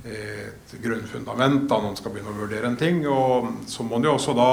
[0.00, 3.02] et grunnfundament da noen skal begynne å vurdere en ting.
[3.06, 4.50] Og så må de også da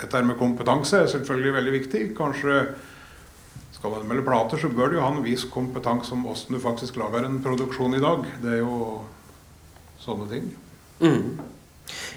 [0.00, 2.02] Dette med kompetanse er selvfølgelig veldig viktig.
[2.18, 2.62] Kanskje
[3.74, 6.60] skal man melde plater, så bør du jo ha en viss kompetanse om åssen du
[6.62, 8.26] faktisk lager en produksjon i dag.
[8.42, 8.80] Det er jo
[10.00, 10.50] sånne ting.
[11.00, 11.38] Mm.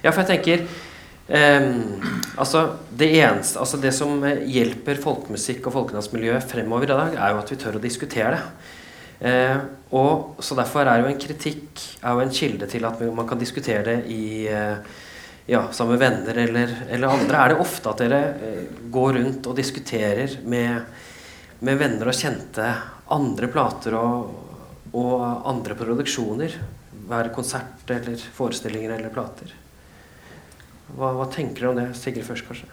[0.03, 2.03] Ja, for jeg tenker um,
[2.35, 7.43] altså, det eneste, altså det som hjelper folkemusikk og folkedansmiljøet fremover i dag, er jo
[7.43, 8.43] at vi tør å diskutere det.
[9.23, 9.57] Eh,
[9.95, 13.39] og så Derfor er jo en kritikk er jo en kilde til at man kan
[13.39, 14.81] diskutere det i eh,
[15.45, 17.37] ja, sammen med venner eller, eller, andre.
[17.37, 20.85] Er det ofte at dere eh, går rundt og diskuterer med,
[21.59, 22.69] med venner og kjente
[23.13, 24.31] andre plater og,
[24.95, 26.55] og andre produksjoner?
[27.09, 29.51] Være konsert eller forestillinger eller plater?
[30.93, 31.89] Hva, hva tenker du om det?
[31.99, 32.69] Sigrid først, kanskje?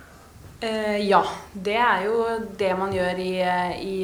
[0.61, 1.25] Uh, ja.
[1.53, 2.21] Det er jo
[2.61, 3.33] det man gjør i,
[3.81, 3.97] i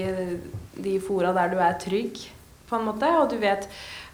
[0.83, 2.25] de fora der du er trygg
[2.67, 3.11] på en måte.
[3.21, 3.69] Og du vet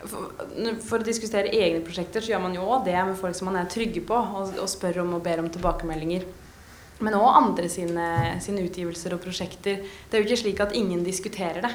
[0.08, 3.60] for, å diskutere egne prosjekter så gjør man jo òg det med folk som man
[3.60, 6.26] er trygge på, og, og spør om og ber om tilbakemeldinger.
[7.02, 8.06] Men òg andre sine,
[8.42, 9.80] sine, utgivelser og prosjekter.
[9.82, 11.72] Det er jo ikke slik at ingen diskuterer det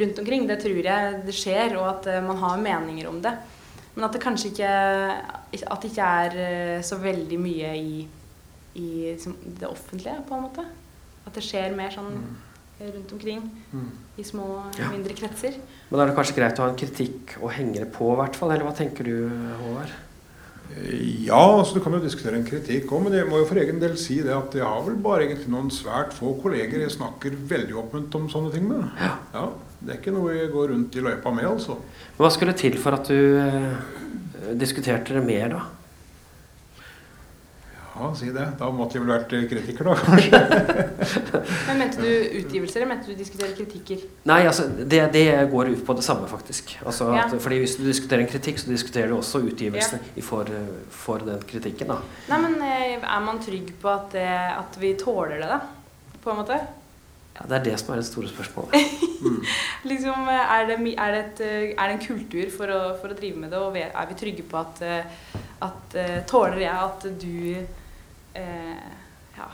[0.00, 0.46] rundt omkring.
[0.48, 3.34] Det tror jeg det skjer, og at uh, man har meninger om det.
[3.94, 4.70] Men at det kanskje ikke,
[5.68, 8.06] at det ikke er uh, så veldig mye i,
[8.80, 10.64] i det offentlige, på en måte.
[11.24, 12.34] At det skjer mer sånn mm
[12.78, 13.90] rundt omkring mm.
[14.16, 14.46] I små,
[14.78, 14.92] ja.
[14.92, 15.58] mindre kretser.
[15.88, 18.18] Men da er det kanskje greit å ha en kritikk å henge det på, i
[18.20, 18.54] hvert fall?
[18.54, 19.16] Eller hva tenker du,
[19.62, 19.94] Håvard?
[20.74, 23.78] Ja, altså du kan jo diskutere en kritikk òg, men jeg må jo for egen
[23.82, 27.36] del si det at jeg har vel bare egentlig noen svært få kolleger jeg snakker
[27.50, 28.88] veldig åpent om sånne ting med.
[28.98, 29.12] Ja.
[29.36, 29.44] ja.
[29.84, 31.76] Det er ikke noe jeg går rundt i løypa med, altså.
[32.16, 35.64] Men hva skulle til for at du eh, diskuterte det mer, da?
[37.94, 38.44] Ja, si det.
[38.58, 40.38] Da måtte jeg vel vært kritiker, da, kanskje.
[41.68, 44.00] Men Mente du utgivelser, eller mente du diskutere kritikker?
[44.26, 46.74] Nei, altså, det, det, går ut på det samme, faktisk.
[46.82, 47.28] Altså, ja.
[47.28, 50.24] at, fordi Hvis du diskuterer en kritikk, så diskuterer du også utgivelsene ja.
[50.26, 50.50] for,
[50.90, 51.92] for, den kritikken.
[51.92, 52.00] da.
[52.32, 54.16] Nei, men eh, Er man trygg på at,
[54.56, 55.60] at vi tåler det, da?
[56.24, 56.58] På en måte?
[57.34, 58.74] Ja, Det er det som er det store spørsmålet.
[59.24, 59.38] Mm.
[59.88, 63.40] liksom, er, det, er, det et, er, det, en kultur for å, for å, drive
[63.40, 64.82] med det, og er vi trygge på at,
[65.64, 65.96] at
[66.28, 67.38] Tåler jeg at du
[68.34, 68.88] eh,
[69.36, 69.48] ja,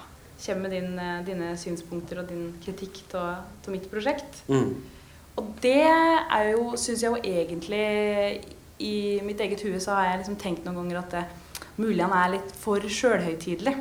[0.46, 4.42] kommer med din, eh, dine synspunkter og din kritikk av mitt prosjekt.
[4.48, 4.74] Mm.
[5.36, 7.84] Og det er jo, syns jeg jo egentlig
[8.80, 11.24] I mitt eget hue så har jeg liksom tenkt noen ganger at det,
[11.76, 13.74] mulig han er litt for sjølhøytidelig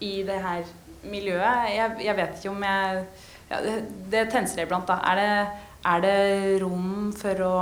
[0.00, 0.64] i det her
[1.06, 1.70] miljøet.
[1.74, 3.04] Jeg, jeg, vet ikke om jeg
[3.50, 3.76] ja, Det,
[4.10, 4.98] det tenser jeg iblant, da.
[5.10, 7.54] Er det, er det rom for å,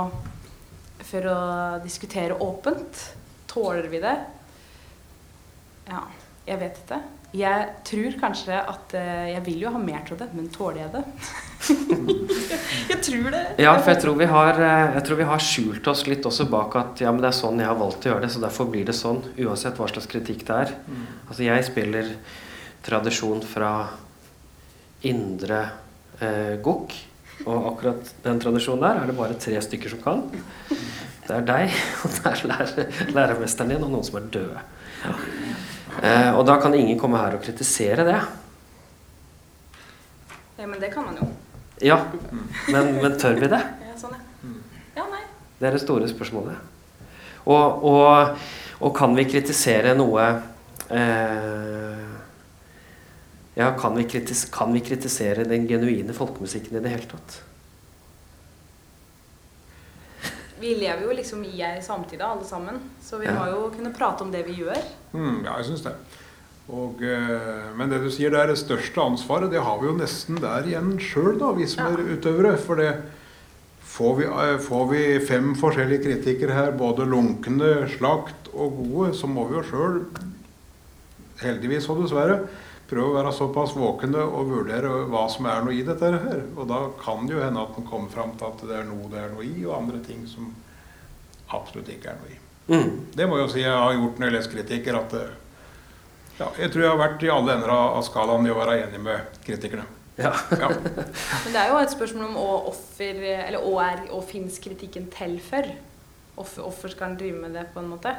[1.11, 1.39] for å
[1.83, 3.05] diskutere åpent?
[3.49, 4.17] Tåler vi det?
[5.89, 6.03] Ja,
[6.47, 6.99] jeg vet ikke.
[7.29, 10.93] Jeg tror kanskje at uh, Jeg vil jo ha mer til det, men tåler jeg
[10.95, 11.03] det?
[12.89, 13.43] jeg tror det.
[13.61, 16.47] Ja, for jeg tror, vi har, eh, jeg tror vi har skjult oss litt også
[16.49, 18.71] bak at ja, men det er sånn jeg har valgt å gjøre det, så derfor
[18.73, 19.21] blir det sånn.
[19.45, 20.73] Uansett hva slags kritikk det er.
[20.87, 21.03] Mm.
[21.27, 22.09] Altså, jeg spiller
[22.87, 23.73] tradisjon fra
[25.05, 25.61] indre
[26.17, 26.97] eh, gokk.
[27.45, 30.25] Og akkurat den tradisjonen der er det bare tre stykker som kan.
[31.29, 34.65] Det er deg, og det er lærer, lærermesteren din, og noen som er døde.
[35.05, 35.13] Ja.
[35.99, 38.19] Eh, og da kan ingen komme her og kritisere det.
[40.59, 41.27] Ja, men det kan man jo.
[41.83, 41.99] Ja,
[42.67, 43.59] men, men tør vi det?
[43.87, 44.53] Ja, sånn, ja.
[44.99, 45.21] ja, nei.
[45.59, 46.59] Det er det store spørsmålet.
[47.49, 48.39] Og, og,
[48.83, 50.25] og kan vi kritisere noe
[50.91, 52.07] eh,
[53.59, 57.39] Ja, kan vi, kritis kan vi kritisere den genuine folkemusikken i det hele tatt?
[60.59, 62.79] Vi lever jo liksom i ei samtid alle sammen.
[63.03, 63.35] Så vi ja.
[63.37, 64.81] må jo kunne prate om det vi gjør.
[65.13, 65.95] Mm, ja, jeg syns det.
[66.69, 69.95] Og, eh, men det du sier det er det største ansvaret, det har vi jo
[69.97, 71.95] nesten der igjen sjøl, vi som ja.
[71.95, 72.53] er utøvere.
[72.61, 72.91] For det
[73.89, 79.29] får vi, eh, får vi, fem forskjellige kritikere her, både lunkne, slakt og gode, så
[79.31, 80.01] må vi jo sjøl,
[81.41, 82.43] heldigvis og dessverre,
[82.89, 86.41] prøve å være såpass våkne og vurdere hva som er noe i dette her.
[86.55, 89.11] Og da kan det jo hende at en kommer fram til at det er noe
[89.11, 90.49] det er noe i, og andre ting som
[91.55, 92.39] absolutt ikke er noe i.
[92.69, 92.89] Mm.
[93.15, 95.15] Det må jeg jo si jeg har gjort når jeg leser kritikker, at
[96.39, 99.01] ja, jeg tror jeg har vært i alle ender av skalaen i å være enig
[99.03, 99.87] med kritikerne.
[100.19, 100.33] Ja.
[100.51, 100.69] ja.
[101.43, 105.07] Men det er jo et spørsmål om hva offer, eller hva er, og fins kritikken
[105.13, 105.67] til for?
[106.39, 108.13] Hvorfor skal en drive med det på en måte?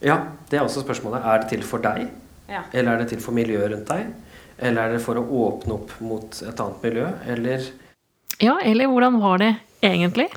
[0.00, 0.16] Ja,
[0.48, 1.24] det er også spørsmålet.
[1.24, 2.08] Er det til for deg?
[2.50, 2.64] Ja.
[2.72, 4.10] Eller er det til for miljøet rundt deg?
[4.60, 7.08] Eller er det for å åpne opp mot et annet miljø?
[7.32, 7.66] Eller
[8.40, 10.28] Ja, eller hvordan var det egentlig?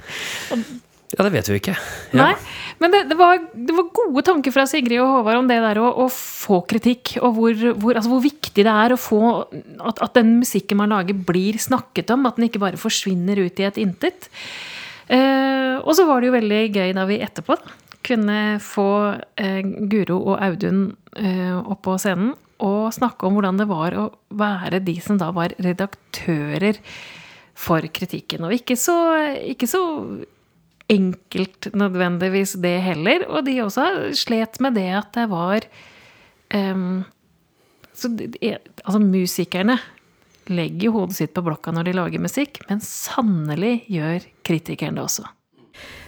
[1.13, 1.75] Ja, det vet vi ikke.
[2.13, 2.29] Ja.
[2.29, 2.33] Nei,
[2.81, 5.79] men det, det, var, det var gode tanker fra Sigrid og Håvard om det der
[5.81, 10.01] å, å få kritikk, og hvor, hvor, altså hvor viktig det er å få at,
[10.01, 12.25] at den musikken man lager, blir snakket om.
[12.29, 14.29] At den ikke bare forsvinner ut i et intet.
[15.11, 17.73] Eh, og så var det jo veldig gøy da vi etterpå da,
[18.05, 18.87] kunne få
[19.39, 19.61] eh,
[19.91, 20.85] Guro og Audun
[21.17, 24.05] eh, opp på scenen og snakke om hvordan det var å
[24.39, 26.77] være de som da var redaktører
[27.59, 28.45] for kritikken.
[28.47, 28.95] Og ikke så,
[29.51, 29.81] ikke så
[30.93, 33.25] enkelt nødvendigvis det heller.
[33.29, 33.85] Og de også
[34.15, 35.67] slet med det at det var
[37.93, 39.77] så det, det- Altså, musikerne
[40.47, 45.03] legger jo hodet sitt på blokka når de lager musikk, men sannelig gjør kritikeren det
[45.03, 45.23] også.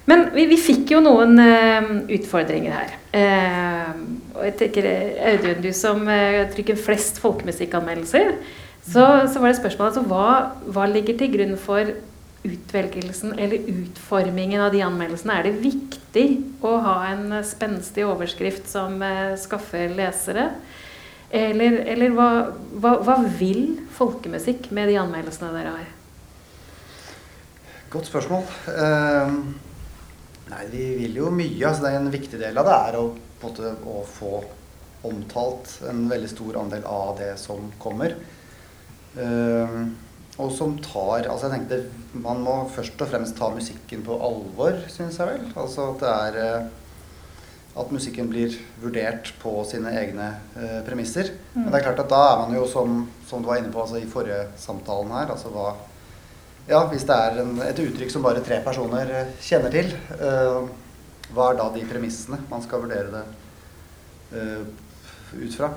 [0.05, 2.91] Men vi, vi fikk jo noen uh, utfordringer her.
[3.15, 4.03] Uh,
[4.35, 4.89] og jeg tenker,
[5.31, 8.35] Audun, du som uh, trykker flest folkemusikkanmeldelser,
[8.85, 10.27] så, så var det spørsmålet altså, hva,
[10.69, 11.89] hva ligger til grunn for
[12.45, 15.39] utvelgelsen eller utformingen av de anmeldelsene?
[15.39, 16.25] Er det viktig
[16.65, 20.51] å ha en eh, spenstig overskrift som eh, skaffer lesere?
[21.35, 22.29] Eller, eller hva,
[22.77, 25.87] hva, hva vil folkemusikk med de anmeldelsene dere har?
[27.91, 28.45] Godt spørsmål.
[28.69, 29.39] Ehm,
[30.55, 31.59] nei, vi vil jo mye.
[31.67, 33.05] Altså, det er en viktig del av det er å,
[33.43, 34.39] måte, å få
[35.05, 38.15] omtalt en veldig stor andel av det som kommer.
[39.15, 39.85] Uh,
[40.35, 44.81] og som tar Altså, jeg tenkte man må først og fremst ta musikken på alvor,
[44.91, 45.45] syns jeg vel.
[45.55, 46.67] Altså at det er eh,
[47.75, 51.33] At musikken blir vurdert på sine egne eh, premisser.
[51.53, 53.81] Men det er klart at da er man jo, som, som du var inne på
[53.83, 55.73] altså i forrige samtalen her, altså hva
[56.69, 60.59] ja, hvis det er en, et uttrykk som bare tre personer eh, kjenner til, eh,
[61.35, 63.25] hva er da de premissene man skal vurdere det
[64.39, 64.65] eh,
[65.41, 65.71] ut fra?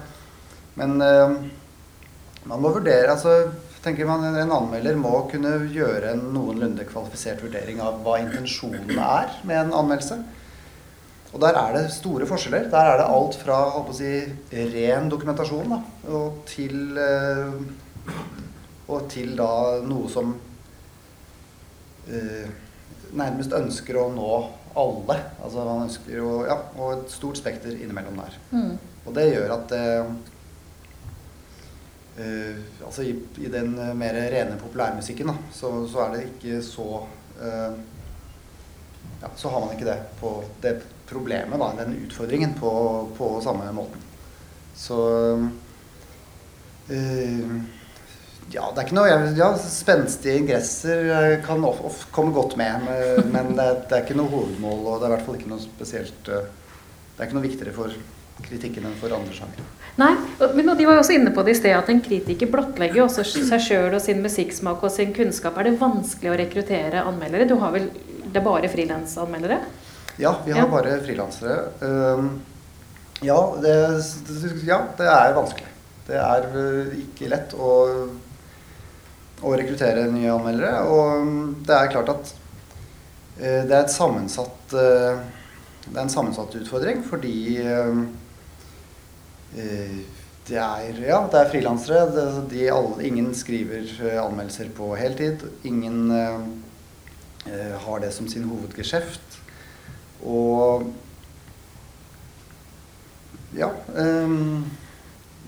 [0.79, 1.38] Men eh,
[2.48, 3.35] man må vurdere altså,
[3.83, 9.38] tenker man En anmelder må kunne gjøre en noenlunde kvalifisert vurdering av hva intensjonen er
[9.46, 10.18] med en anmeldelse.
[11.29, 12.70] Og der er det store forskjeller.
[12.72, 13.59] Der er det alt fra
[13.92, 14.12] si,
[14.72, 15.81] ren dokumentasjon da,
[16.16, 17.59] og til eh,
[18.88, 19.51] og til da
[19.85, 20.33] noe som
[22.11, 22.49] eh,
[23.16, 24.33] nærmest ønsker å nå
[24.79, 25.18] alle.
[25.42, 28.37] Altså man ønsker jo ja, og et stort spekter innimellom der.
[29.07, 30.11] Og det gjør at eh,
[32.18, 36.61] eh, altså i, i den eh, mer rene populærmusikken da, så, så er det ikke
[36.66, 36.88] så
[37.40, 37.79] eh,
[39.23, 40.77] ja, Så har man ikke det på det
[41.09, 42.71] problemet, da, den utfordringen, på,
[43.16, 44.05] på samme måten.
[44.77, 44.99] Så
[46.92, 47.78] eh,
[48.53, 52.81] ja, det er ikke noe ja, Spenstige ingresser eh, kan of, of, komme godt med,
[52.87, 54.79] men, men det, er- det er ikke noe hovedmål.
[54.87, 56.47] Og det er i hvert fall ikke noe spesielt eh,
[57.17, 57.99] Det er ikke noe viktigere for
[58.47, 59.65] kritikken enn for andre sjangere.
[59.99, 60.13] Nei,
[60.55, 63.25] men de var jo også inne på det i sted at en kritiker blottlegger også
[63.27, 65.59] seg sjøl og sin musikksmak og sin kunnskap.
[65.59, 67.49] Er det vanskelig å rekruttere anmeldere?
[67.51, 67.89] Du har vel
[68.29, 69.59] det er bare frilansanmeldere?
[70.23, 70.69] Ja, vi har Ja.
[70.71, 71.57] bare frilansere.
[71.83, 72.31] Um,
[73.27, 73.75] ja, det,
[74.69, 75.67] ja, det er vanskelig.
[76.07, 76.47] Det er
[77.03, 77.73] ikke lett å,
[79.42, 80.85] å rekruttere nye anmeldere.
[80.90, 82.33] Og um, det er klart at
[83.40, 85.20] uh, det er sammensatt uh,
[85.88, 88.03] Det er en sammensatt utfordring fordi uh,
[90.48, 92.07] det er, ja, det er frilansere.
[92.72, 93.88] Alle, ingen skriver
[94.22, 95.42] anmeldelser på heltid.
[95.68, 99.37] Ingen eh, har det som sin hovedgeskjeft.
[100.24, 100.88] Og
[103.57, 104.64] ja, um,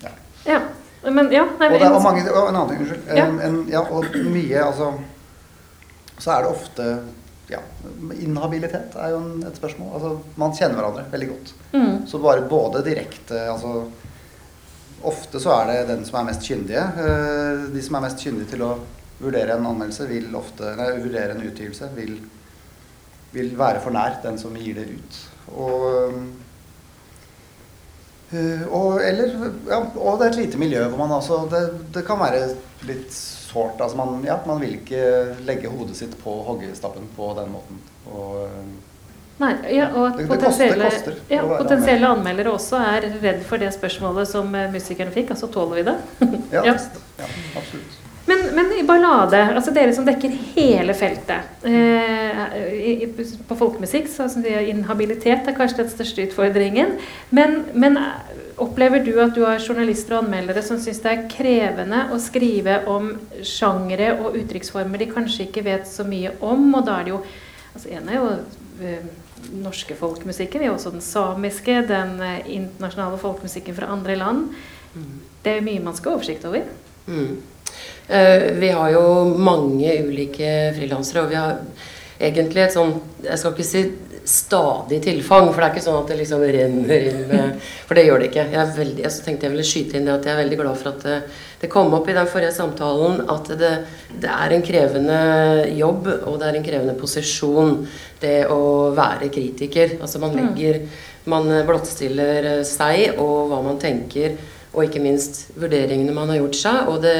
[0.03, 0.13] ja.
[0.45, 0.61] Ja.
[1.03, 3.07] Men ja, nei, Og det er mange, og en annen ting, unnskyld.
[3.17, 3.25] Ja.
[3.47, 4.91] En, ja, og mye, altså
[6.21, 6.87] Så er det ofte
[7.49, 7.59] ja,
[8.21, 9.89] Inhabilitet er jo en, et spørsmål.
[9.97, 11.53] Altså, man kjenner hverandre veldig godt.
[11.73, 11.95] Mm.
[12.07, 13.87] Så bare både direkte altså,
[15.09, 16.83] Ofte så er det den som er mest kyndige.
[17.01, 18.75] eh, De som er mest kyndige til å
[19.21, 22.13] vurdere en anmeldelse, vil ofte Nei, vurdere en utgivelse, vil,
[23.33, 25.19] vil være for nær den som gir det ut.
[25.57, 26.21] Og
[28.71, 29.33] og, eller,
[29.69, 31.61] ja, og det er et lite miljø hvor man altså Det,
[31.93, 32.45] det kan være
[32.87, 33.81] litt sårt.
[33.81, 35.01] Altså man, ja, man vil ikke
[35.45, 37.81] legge hodet sitt på hoggestappen på den måten.
[38.11, 38.63] Og, eh,
[39.41, 43.43] Nei, ja, og at Det- det potensielle, koster- koster ja, potensielle anmeldere også er redd
[43.43, 45.31] for det spørsmålet som eh, musikerne fikk.
[45.31, 45.97] Altså tåler vi det?
[46.51, 46.73] ja, Ja.
[47.19, 47.25] ja,
[47.57, 47.97] absolutt.
[48.31, 52.93] Men, men i ballade, altså dere som dekker hele feltet eh, i,
[53.47, 56.93] På folkemusikk så som sier inhabilitet er kanskje den største utfordringen.
[57.35, 61.25] Men, men eh, opplever du at du har journalister og anmeldere som syns det er
[61.31, 63.11] krevende å skrive om
[63.43, 66.69] sjangere og uttrykksformer de kanskje ikke vet så mye om?
[66.77, 67.23] Og da er det jo
[67.71, 68.29] altså En er jo
[68.83, 69.09] eh,
[69.61, 70.61] norske folkemusikken.
[70.61, 74.55] Vi har også den samiske, den eh, internasjonale folkemusikken fra andre land.
[75.43, 76.65] Det er mye man skal ha oversikt over.
[77.07, 77.41] Mm.
[78.07, 79.03] Eh, vi har jo
[79.39, 81.59] mange ulike frilansere, og vi har
[82.21, 83.83] egentlig et sånn Jeg skal ikke si
[84.27, 87.55] stadig tilfang, for det er ikke sånn at det liksom renner inn med
[87.87, 88.45] For det gjør det ikke.
[88.53, 90.91] Jeg, veldig, jeg tenkte jeg ville skyte inn det at jeg er veldig glad for
[90.91, 91.17] at det,
[91.63, 93.71] det kom opp i den forrige samtalen at det,
[94.21, 95.19] det er en krevende
[95.77, 97.75] jobb, og det er en krevende posisjon,
[98.21, 98.61] det å
[98.97, 99.97] være kritiker.
[100.01, 100.83] Altså man legger
[101.29, 104.39] Man blottstiller seg og hva man tenker,
[104.71, 106.91] og ikke minst vurderingene man har gjort seg.
[106.91, 107.17] Og det,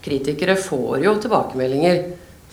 [0.00, 2.02] kritikere får jo tilbakemeldinger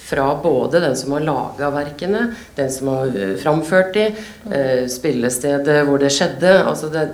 [0.08, 4.06] fra både den som har laga verkene, den som har eh, framført de,
[4.52, 6.54] eh, spillestedet hvor det skjedde.
[6.62, 7.08] Altså det,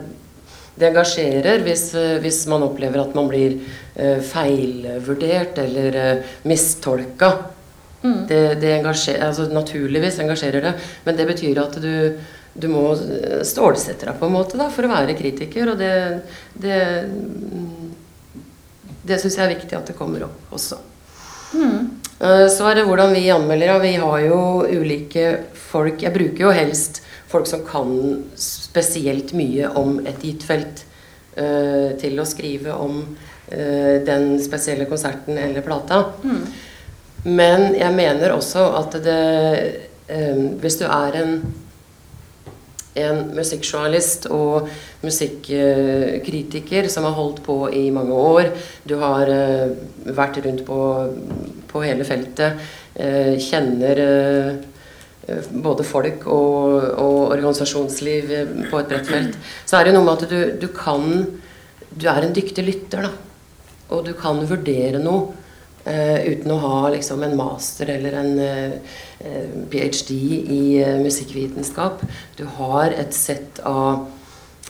[0.75, 3.57] det engasjerer hvis, eh, hvis, man opplever at man blir
[4.25, 7.33] feilvurdert eller eh, mistolka.
[8.03, 8.23] Mm.
[8.27, 10.73] Det, det engasjer, altså naturligvis engasjerer det,
[11.05, 11.93] men det betyr at du,
[12.53, 15.73] du må eh, stålsette deg på en måte da, for å være kritiker.
[15.73, 15.93] Og det,
[16.53, 16.79] det,
[19.03, 20.79] det syns jeg er viktig at det kommer opp også.
[21.57, 21.79] Mm.
[22.19, 23.79] Eh, så er det hvordan vi anmelder.
[23.83, 25.27] Vi har jo ulike
[25.73, 27.01] folk Jeg bruker jo helst
[27.31, 27.89] folk som kan
[28.37, 30.83] spesielt mye om et gitt felt,
[31.33, 32.99] uh, til å skrive om
[33.49, 35.97] den spesielle konserten eller plata.
[36.21, 36.43] Mm.
[37.25, 39.17] Men jeg mener også at det
[40.61, 41.33] Hvis du er en
[42.99, 44.69] en musikkjournalist og
[45.03, 48.51] musikkritiker som har holdt på i mange år.
[48.85, 49.73] Du har uh,
[50.13, 50.79] vært rundt på,
[51.71, 52.61] på hele feltet.
[52.93, 55.33] Uh, kjenner uh,
[55.63, 58.33] både folk og, og, organisasjonsliv
[58.69, 59.37] på et bredt felt.
[59.65, 61.39] Så er det noe med at du, du kan
[61.93, 63.11] Du er en dyktig lytter, da.
[63.93, 65.42] Og du kan vurdere noe.
[65.83, 70.15] Uh, uten å ha liksom, en master eller en uh, ph.d.
[70.15, 70.63] i
[71.03, 72.05] musikkvitenskap.
[72.39, 74.09] Du har et sett av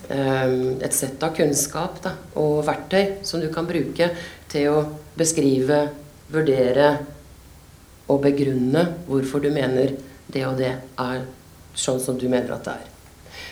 [0.03, 4.09] et sett av kunnskap da, og verktøy som du kan bruke
[4.51, 4.81] til å
[5.15, 5.77] beskrive,
[6.33, 6.89] vurdere
[8.11, 9.95] og begrunne hvorfor du mener
[10.27, 11.23] det og det er
[11.73, 12.89] sånn som du mener at det er.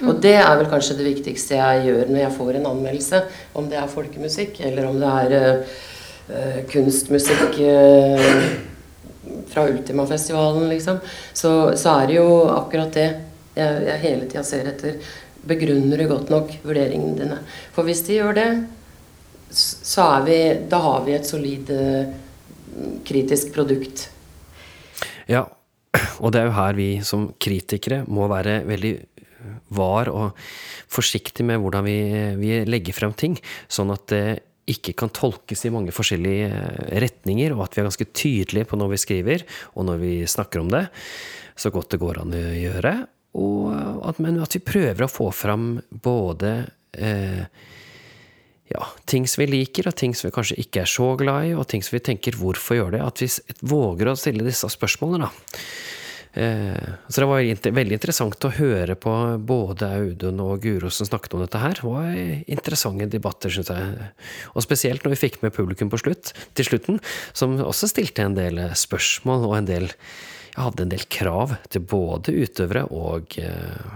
[0.08, 3.24] Og det er vel kanskje det viktigste jeg gjør når jeg får en anmeldelse,
[3.58, 5.64] om det er folkemusikk eller om det er
[6.32, 8.36] uh, kunstmusikk uh,
[9.52, 11.02] fra Ultimafestivalen, liksom,
[11.34, 13.08] så, så, er det jo akkurat det
[13.58, 15.14] jeg, jeg hele tida ser etter.
[15.48, 17.40] Begrunner du godt nok vurderingene dine?
[17.76, 18.50] For hvis de gjør det,
[19.52, 20.38] så er vi
[20.72, 22.14] Da har vi et solid uh,
[23.08, 24.08] kritisk produkt.
[25.28, 25.46] Ja,
[26.24, 28.94] og det er jo her vi som kritikere må være veldig
[29.76, 30.38] var og
[30.92, 31.98] forsiktig med hvordan vi,
[32.40, 33.38] vi legger frem ting,
[33.72, 34.24] sånn at det
[34.70, 38.80] ikke kan tolkes i mange forskjellige eh, retninger, og at vi er ganske tydelige på
[38.80, 40.86] når vi skriver, og når vi snakker om det,
[41.60, 42.96] så godt det går an å gjøre.
[43.32, 46.54] At, men at vi prøver å få fram både
[46.94, 47.46] eh,
[48.72, 51.56] ja, ting som vi liker, og ting som vi kanskje ikke er så glad i,
[51.56, 53.30] og ting som vi tenker 'hvorfor gjør det?' At vi
[53.68, 55.58] våger å stille disse spørsmålene, da.
[56.34, 59.14] Eh, så det var veldig interessant å høre på
[59.44, 61.76] både Audun og Guro som snakket om dette her.
[61.80, 62.12] Det var
[62.56, 64.12] interessante debatter, syns jeg.
[64.56, 67.02] Og spesielt når vi fikk med publikum på slutt, til slutten,
[67.34, 69.90] som også stilte en del spørsmål og en del
[70.52, 73.92] Jeg hadde en del krav til både utøvere og eh,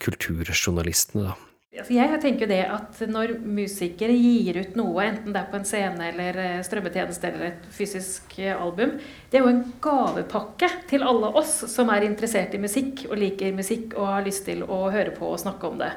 [0.00, 1.51] kulturjournalistene, da.
[1.72, 5.64] Altså, jeg tenker det at når musikere gir ut noe, enten det er på en
[5.64, 8.92] scene eller eh, strømmetjeneste eller et fysisk eh, album,
[9.32, 13.56] det er jo en gavepakke til alle oss som er interessert i musikk og liker
[13.56, 15.88] musikk og har lyst til å høre på og snakke om det.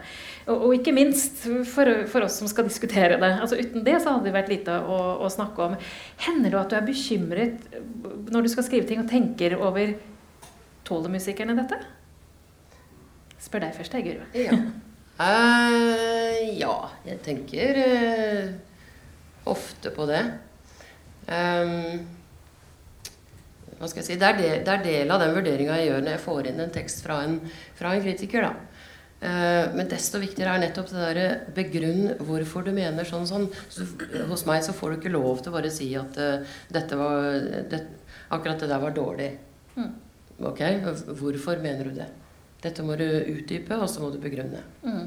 [0.45, 3.33] Og, og ikke minst for, for, oss som skal diskutere det.
[3.35, 5.77] Altså Uten det så hadde det vært lite å, å snakke om.
[6.23, 7.69] Hender det at du er bekymret
[8.31, 9.97] når du skal skrive ting og tenker over
[10.87, 11.83] Tåler musikerne dette?
[13.43, 14.31] Spør deg først, jeg, Guro.
[14.39, 14.63] Ja.
[15.15, 16.73] Uh, ja,
[17.07, 18.49] jeg tenker uh,
[19.47, 20.21] ofte på det.
[21.29, 22.01] Um,
[23.79, 24.17] hva skal jeg si?
[24.19, 26.59] Det er, del, det er del av den vurderinga jeg gjør når jeg får inn
[26.65, 27.37] en tekst fra en,
[27.79, 28.49] fra en kritiker.
[28.49, 28.83] da.
[29.23, 33.47] Uh, men desto viktigere er nettopp det derre begrunn hvorfor du mener sånn sånn.
[33.71, 33.87] Så,
[34.27, 36.19] hos meg så får du ikke lov til å bare si at
[36.75, 37.39] dette var
[37.71, 37.85] det,
[38.35, 39.31] akkurat det der var dårlig.
[39.79, 39.95] Mm.
[40.51, 40.59] Ok,
[41.15, 42.11] hvorfor mener du det?
[42.65, 44.63] Dette må du utdype, og så må du begrunne.
[44.85, 45.05] Mm.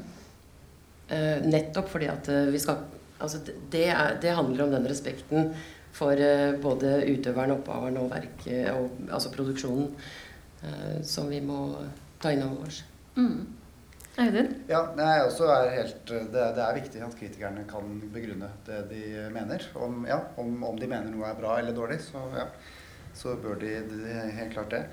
[1.08, 2.84] Uh, nettopp fordi at uh, vi skal
[3.18, 5.48] Altså det, er, det, handler om den respekten
[5.90, 9.88] for uh, både utøveren, opphaveren og verket, og, altså produksjonen,
[11.06, 11.56] som vi må
[12.22, 12.78] ta inn over oss.
[13.16, 13.42] Mm.
[14.18, 14.52] Audun?
[14.70, 19.02] Ja, jeg også er helt, det, det, er viktig at kritikerne kan begrunne det de
[19.34, 19.66] mener.
[19.74, 22.46] Om, ja, om, om de mener noe er bra eller dårlig, så, ja,
[23.18, 24.84] så bør de, de helt klart det.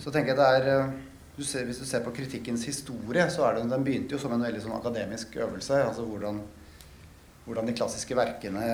[0.00, 0.92] Så tenker jeg det er
[1.36, 4.32] du ser, Hvis du ser på kritikkens historie, så er det, den begynte jo som
[4.32, 5.82] en veldig sånn akademisk øvelse.
[5.82, 6.42] altså hvordan
[7.44, 8.66] hvordan de klassiske verkene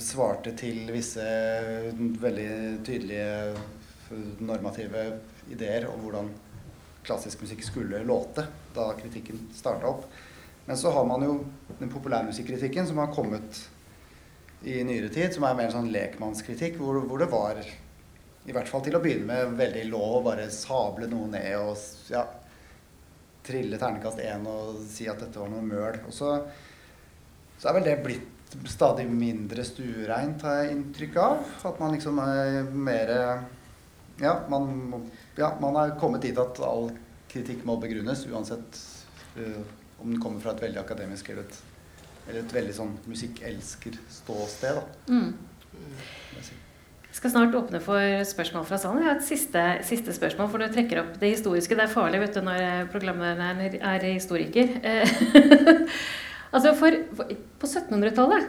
[0.00, 1.24] svarte til visse
[2.22, 2.52] veldig
[2.86, 3.56] tydelige
[4.40, 5.02] normative
[5.52, 6.30] ideer om hvordan
[7.04, 8.46] klassisk musikk skulle låte
[8.76, 10.06] da kritikken starta opp.
[10.68, 11.34] Men så har man jo
[11.78, 13.60] den populærmusikkritikken som har kommet
[14.64, 17.60] i nyere tid, som er mer en sånn lekmannskritikk, hvor, hvor, det var,
[18.48, 21.76] i hvert fall til å begynne med, veldig lov å bare sable noe ned og
[22.12, 22.24] ja,
[23.44, 26.00] trille ternekast én og si at dette var noe møl.
[26.08, 26.34] Og så
[27.58, 31.40] så er vel det blitt stadig mindre stuereint, har jeg inntrykk av.
[31.68, 33.10] At man liksom er mer
[34.18, 36.90] ja man, ja, man er kommet dit at all
[37.30, 38.78] kritikk må begrunnes, uansett
[39.38, 39.60] uh,
[39.98, 41.58] om den kommer fra et veldig akademisk eller et,
[42.28, 44.80] eller et veldig sånn musikkelsker-ståsted.
[45.10, 45.34] Mm.
[47.08, 49.00] Jeg skal snart åpne for spørsmål fra salen.
[49.02, 51.74] Jeg har et siste, siste, spørsmål, for du trekker opp det historiske.
[51.74, 54.76] Det er farlig vet du, når programlederen er historiker.
[56.48, 58.46] Altså for, for, På 1700-tallet,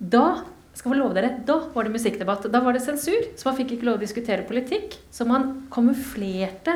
[0.00, 0.26] da
[0.72, 2.46] skal få love dere, da var det musikkdebatt.
[2.52, 4.96] Da var det sensur, så man fikk ikke lov å diskutere politikk.
[5.12, 6.74] Så man kamuflerte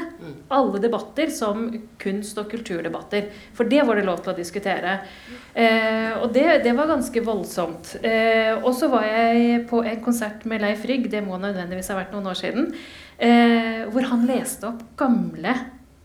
[0.53, 1.71] alle debatter som
[2.03, 3.31] kunst- og kulturdebatter.
[3.57, 4.99] For det var det lov til å diskutere.
[5.55, 7.97] Eh, og det, det, var ganske voldsomt.
[8.05, 11.97] Eh, og så var jeg på en konsert med Leif Rygg, det må nødvendigvis ha
[12.03, 12.73] vært noen år siden,
[13.17, 15.57] eh, hvor han leste opp gamle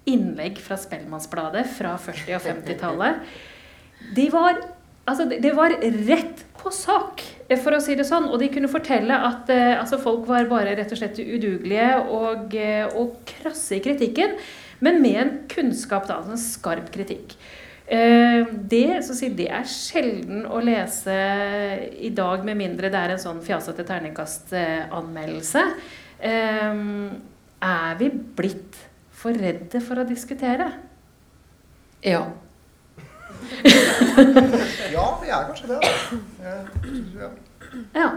[0.08, 3.34] innlegg fra Spellemannsbladet fra 40- og 50-tallet.
[4.16, 4.58] De var,
[5.12, 5.76] altså, det var
[6.08, 7.24] rett på sak,
[7.62, 8.30] for å si det sånn.
[8.32, 12.54] Og de kunne fortelle at eh, altså, folk var bare rett og slett udugelige og,
[12.58, 14.38] eh, og krasse i kritikken.
[14.82, 17.36] Men med en kunnskap, da, altså en skarp kritikk.
[17.92, 21.16] Eh, det, si, det, er sjelden å lese
[22.00, 25.66] i dag, med mindre det er en sånn fjasete terningkastanmeldelse.
[26.32, 26.86] Eh,
[27.62, 28.10] er vi
[28.40, 28.80] blitt
[29.22, 30.72] for redde for å diskutere?
[32.02, 32.24] Ja.
[34.96, 35.80] ja, vi er kanskje det.
[36.44, 37.32] Ja.
[37.96, 38.10] Ja.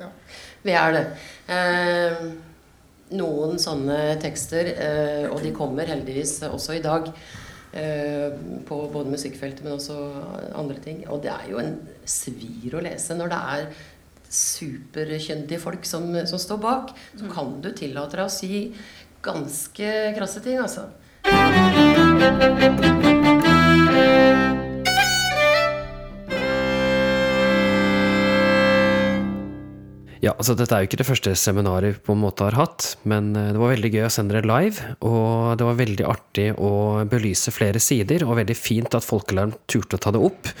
[0.00, 0.10] ja.
[0.66, 1.04] Vi er det.
[1.52, 2.22] Eh,
[3.16, 7.06] noen sånne tekster, eh, og de kommer heldigvis også i dag,
[7.72, 8.32] eh,
[8.66, 9.98] på både musikkfeltet, men også
[10.54, 11.04] andre ting.
[11.08, 13.68] Og det er jo en svir å lese når det er
[14.36, 16.94] superkyndige folk som, som, står bak.
[17.14, 17.32] Så mm.
[17.32, 18.74] kan du tillate deg å si
[19.22, 20.90] ganske krasse ting, altså.
[30.24, 32.94] Ja, altså Dette er jo ikke det første seminaret vi på en måte har hatt,
[33.08, 34.94] men eh, det var veldig gøy å sende dere live.
[35.04, 36.72] Og det var veldig artig å
[37.10, 40.52] belyse flere sider, og veldig fint at Folkealarm turte å ta det opp.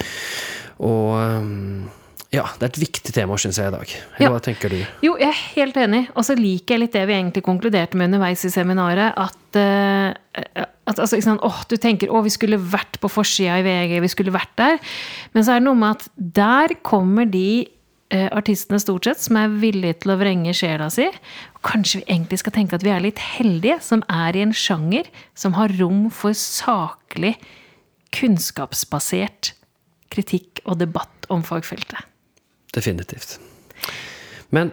[0.84, 2.02] Og eh,
[2.34, 3.92] ja, det er et viktig tema, syns jeg, i dag.
[4.20, 4.30] Ja.
[4.34, 4.80] Hva tenker du?
[5.04, 6.02] Jo, jeg er helt enig.
[6.18, 9.14] Og så liker jeg litt det vi egentlig konkluderte med underveis i seminaret.
[9.16, 13.64] At, uh, at altså, sant, åh, du tenker å, vi skulle vært på forsida i
[13.64, 14.76] VG, vi skulle vært der.
[15.36, 17.48] Men så er det noe med at der kommer de
[18.14, 21.08] artistene stort sett som er villige til å vrenge sjela si.
[21.66, 25.10] Kanskje vi egentlig skal tenke at vi er litt heldige som er i en sjanger
[25.34, 27.34] som har rom for saklig,
[28.14, 29.56] kunnskapsbasert
[30.12, 31.98] kritikk og debatt om fagfeltet.
[32.76, 33.38] Definitivt.
[34.54, 34.70] Men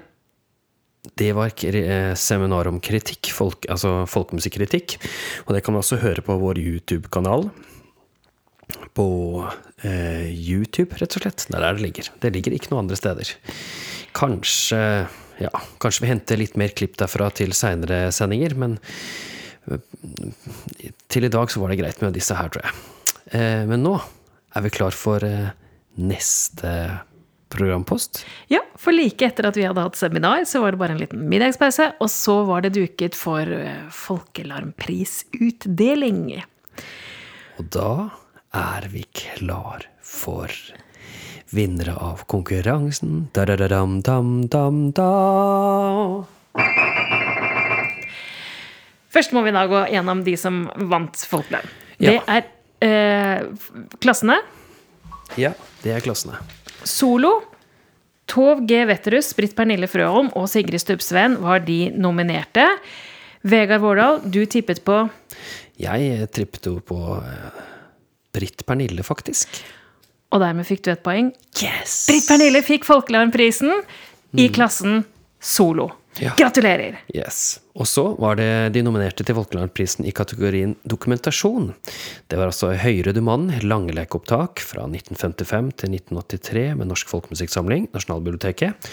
[1.20, 4.98] det var eh, seminar om kritikk, folk, altså folkemusikkritikk.
[5.48, 7.50] Og det kan man også høre på vår YouTube-kanal
[8.98, 9.08] på
[9.84, 11.46] eh, YouTube, rett og slett.
[11.50, 12.10] Det er der det ligger.
[12.24, 13.36] Det ligger ikke noen andre steder.
[14.18, 14.82] Kanskje
[15.42, 15.50] ja,
[15.82, 18.78] kanskje vi henter litt mer klipp derfra til seinere sendinger, men
[19.72, 19.82] eh,
[21.12, 22.74] til i dag så var det greit med disse her, tror jeg.
[23.34, 23.96] Eh, men nå
[24.54, 25.50] er vi klar for eh,
[25.98, 26.72] neste
[27.54, 28.26] programpost.
[28.50, 31.22] Ja, for like etter at vi hadde hatt seminar, så var det bare en liten
[31.30, 36.24] middagspause, og så var det duket for eh, folkealarmprisutdeling.
[37.62, 37.92] Og da
[38.54, 40.52] er vi klar for
[41.54, 43.28] vinnere av konkurransen.
[43.34, 45.10] Da-da-da-dam-dam-da.
[49.14, 51.66] Først må vi da gå gjennom de som vant Folklønn.
[52.02, 52.14] Ja.
[52.14, 52.46] Det er
[52.86, 53.66] eh,
[54.02, 54.40] klassene.
[55.38, 56.40] Ja, det er klassene.
[56.86, 57.40] Solo.
[58.30, 58.86] Tov G.
[58.88, 62.66] Wetterus, Britt Pernille Frøholm og Sigrid Stubbsveen var de nominerte.
[63.44, 65.02] Vegard Vårdal, du tippet på
[65.76, 67.73] Jeg trippet jo på eh,
[68.34, 69.62] Britt Pernille, faktisk.
[70.34, 71.32] Og dermed fikk du et poeng.
[71.62, 72.04] Yes!
[72.10, 74.40] Britt Pernille fikk Folkelarmprisen mm.
[74.42, 75.04] i klassen
[75.44, 75.92] solo.
[76.22, 76.34] Ja.
[76.38, 77.00] Gratulerer!
[77.14, 77.60] Yes.
[77.74, 81.72] Og så var det de nominerte til Folkelandprisen i kategorien dokumentasjon.
[82.30, 88.90] Det var altså Høyre du mann, langlekeopptak fra 1955 til 1983 med Norsk Folkemusikksamling, Nasjonalbiblioteket.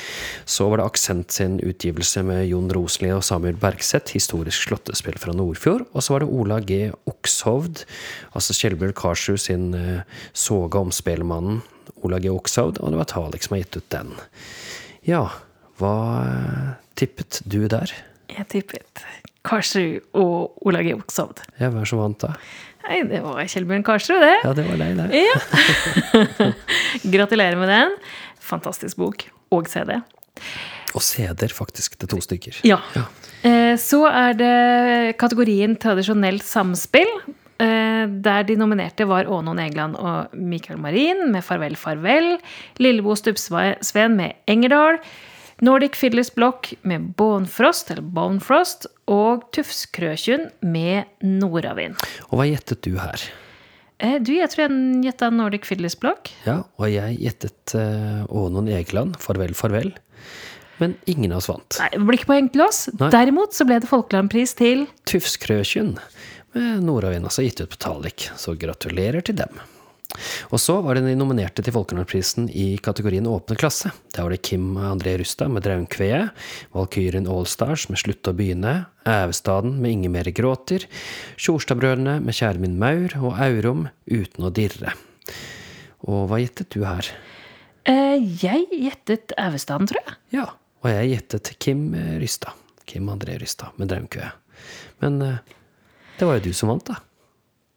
[0.48, 5.36] Så var det Aksent sin utgivelse med Jon Rosli og Samuel Bergseth, historisk slåttespill fra
[5.36, 5.84] Nordfjord.
[5.92, 6.80] Og så var det Ola G.
[7.10, 7.84] Okshovd,
[8.32, 11.60] altså Kjellbjørn Karsrud sin uh, Soga om spelemannen,
[12.00, 12.32] Ola G.
[12.32, 14.16] Okshovd, og det var Talik som har gitt ut den.
[15.04, 15.26] Ja,
[15.80, 16.68] hva eh,
[16.98, 17.92] tippet du der?
[18.30, 19.04] Jeg tippet
[19.46, 20.92] Karsrud og Ola G.
[20.98, 21.40] Okshovd.
[21.60, 22.34] Ja, hvem som vant da?
[22.86, 24.34] Nei, det var Kjellbjørn Karsrud, det.
[24.44, 25.22] Ja, det var deg, det.
[25.24, 26.50] Ja.
[27.14, 27.96] Gratulerer med den.
[28.44, 29.24] Fantastisk bok.
[29.54, 29.96] Og CD.
[30.96, 31.96] Og CD-er, faktisk.
[31.98, 32.60] Det er to stykker.
[32.66, 32.78] Ja.
[32.96, 33.06] ja.
[33.80, 37.10] Så er det kategorien tradisjonelt samspill.
[37.62, 42.38] eh, Der de nominerte var Ånon Egeland og Mikael Marin med Farvel, farvel.
[42.78, 44.98] Lillebo Stubbsveen med Engerdal.
[45.60, 48.86] Nordic Fiddlers Block med Bonfrost, eller Bonefrost.
[49.10, 51.98] Og Tufskrøkjun med Nordavind.
[52.30, 53.24] Og hva gjettet du her?
[54.00, 56.30] Eh, Du, jeg tror jeg gjetta Nordic Fiddlers Block.
[56.46, 59.92] Ja, og jeg gjettet uh, Ånon Egeland, Farvel, farvel.
[60.80, 61.76] Men ingen av oss vant.
[61.82, 62.86] Nei, det ble ikke poeng til oss.
[62.96, 63.10] Nei.
[63.12, 65.92] Derimot så ble det Folkelandpris til Tufskrøkjun
[66.56, 68.30] med Nordavind, altså gitt ut på Talik.
[68.40, 69.60] Så gratulerer til dem.
[70.50, 73.92] Og så var det de nominerte til Folkelandprisen i kategorien Åpne klasse.
[74.16, 76.32] Der var det Kim André Rustad med Draunkveet,
[76.74, 78.72] Valkyrien Allstars med Slutt å begynne,
[79.06, 80.88] Ævestaden med Inge Mere gråter,
[81.38, 84.96] Tjorstadbrødrene med Kjære min maur og Aurum Uten å dirre.
[86.10, 87.06] Og hva gjettet du her?
[87.86, 90.16] eh, Jeg gjettet Ævestaden, tror jeg.
[90.34, 90.48] Ja,
[90.82, 92.58] og jeg gjettet Kim Rystad.
[92.90, 94.32] Kim André Rystad med Draumkue.
[95.04, 95.38] Men eh,
[96.18, 96.98] det var jo du som vant, da.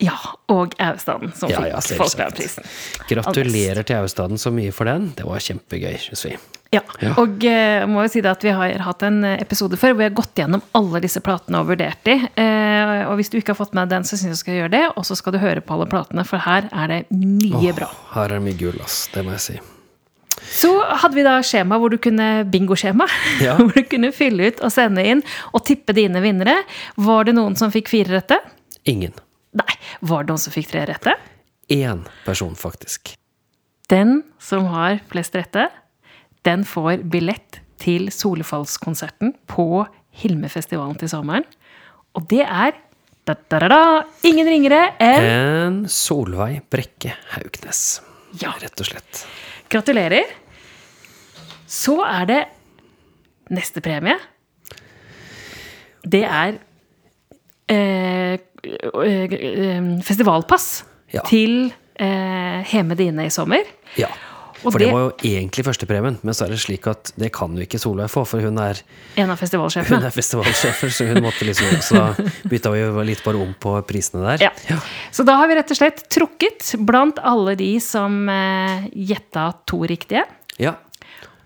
[0.02, 0.16] Ja,
[0.50, 2.66] og Ævestaden, som Ja, ja, fikk Folkebladprisen.
[3.08, 5.12] Gratulerer til Austaden så mye for den.
[5.18, 6.34] Det var kjempegøy, syns vi.
[6.74, 7.12] Ja, Ja.
[7.22, 10.00] og eh, må jo si det at vi har hatt en eh, episode før hvor
[10.00, 12.16] vi har gått gjennom alle disse platene og vurdert de.
[12.18, 14.74] Eh, og hvis du ikke har fått med den, så syns jeg du skal gjøre
[14.74, 14.82] det.
[14.98, 17.92] Og så skal du høre på alle platene, for her er det mye oh, bra.
[18.16, 19.04] Her er det mye gull, ass.
[19.14, 19.60] Det må jeg si.
[20.50, 23.06] Så hadde vi da skjema hvor du kunne bingoskjema.
[23.44, 23.54] Ja.
[23.62, 25.22] Hvor du kunne fylle ut og sende inn
[25.54, 26.58] og tippe dine vinnere.
[26.98, 28.42] Var det noen som fikk fire rette?
[28.90, 29.14] Ingen.
[29.58, 29.76] Nei.
[30.02, 31.16] Var det noen som fikk tre rette?
[31.72, 33.16] Én person, faktisk.
[33.92, 35.68] Den som har flest rette,
[36.48, 39.86] den får billett til Solefallskonserten på
[40.24, 41.46] Hilmefestivalen til sommeren.
[42.14, 42.76] Og det er
[43.24, 43.84] da, da, da, da,
[44.28, 48.02] ingen ringere enn En Solveig Brekke Haugnes.
[48.42, 48.52] Ja.
[48.60, 49.24] Rett og slett.
[49.72, 50.28] Gratulerer.
[51.70, 52.42] Så er det
[53.54, 54.18] neste premie.
[56.04, 56.60] Det er
[60.04, 60.84] festivalpass
[61.14, 61.22] Ja.
[61.30, 63.62] til eh, Heme dine i sommer.
[64.00, 64.08] Ja.
[64.64, 67.54] For det det- var jo egentlig førstepremien, men så er det slik at det kan
[67.56, 68.80] jo ikke Solveig få, for hun er,
[69.18, 69.98] En av festivalsjefene.
[70.00, 72.14] hun er festivalsjefer, så hun måtte liksom Så da
[72.50, 74.50] bytta vi jo litt bare om på prisene der.
[74.70, 74.78] Ja.
[75.12, 79.84] Så da har vi rett og slett trukket blant alle de som eh, gjetta to
[79.86, 80.24] riktige.
[80.58, 80.76] Ja.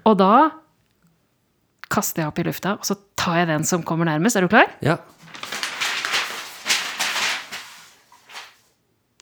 [0.06, 0.52] Og da
[1.90, 4.36] kaster jeg opp i lufta, og så tar jeg den som kommer nærmest.
[4.38, 4.68] Er du klar?
[4.80, 4.98] Ja.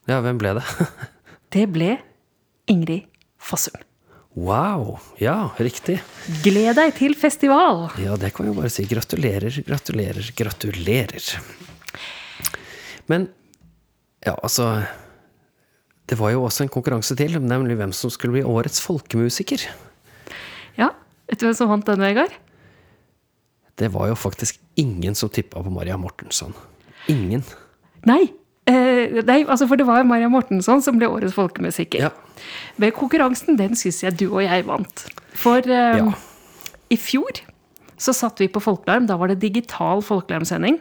[0.10, 0.66] Ja, hvem ble det?
[1.56, 1.96] Det ble
[2.72, 3.06] Ingrid
[3.40, 3.78] Fossum.
[4.36, 4.98] Wow.
[5.22, 6.02] Ja, riktig.
[6.44, 7.86] Gled deg til festival!
[8.02, 8.84] Ja, det kan vi jo bare si.
[8.90, 11.30] Gratulerer, gratulerer, gratulerer.
[13.08, 13.30] Men
[14.26, 14.84] ja, altså
[16.10, 19.64] Det var jo også en konkurranse til, nemlig hvem som skulle bli årets folkemusiker.
[20.78, 20.92] Ja,
[21.30, 22.34] Vet du hvem som vant den, Vegard?
[23.80, 26.54] Det var jo faktisk ingen som tippa på Maria Mortensson.
[27.12, 27.42] Ingen.
[28.06, 28.28] Nei.
[28.66, 32.08] Eh, nei, altså For det var Maria Mortensson som ble årets folkemusiker.
[32.08, 32.10] Ja.
[32.82, 35.06] Men konkurransen, den syns jeg du og jeg vant.
[35.38, 36.08] For eh, Ja.
[36.90, 37.42] i fjor
[37.98, 39.06] så satt vi på Folkelarm.
[39.08, 40.80] Da var det digital folkelarmsending.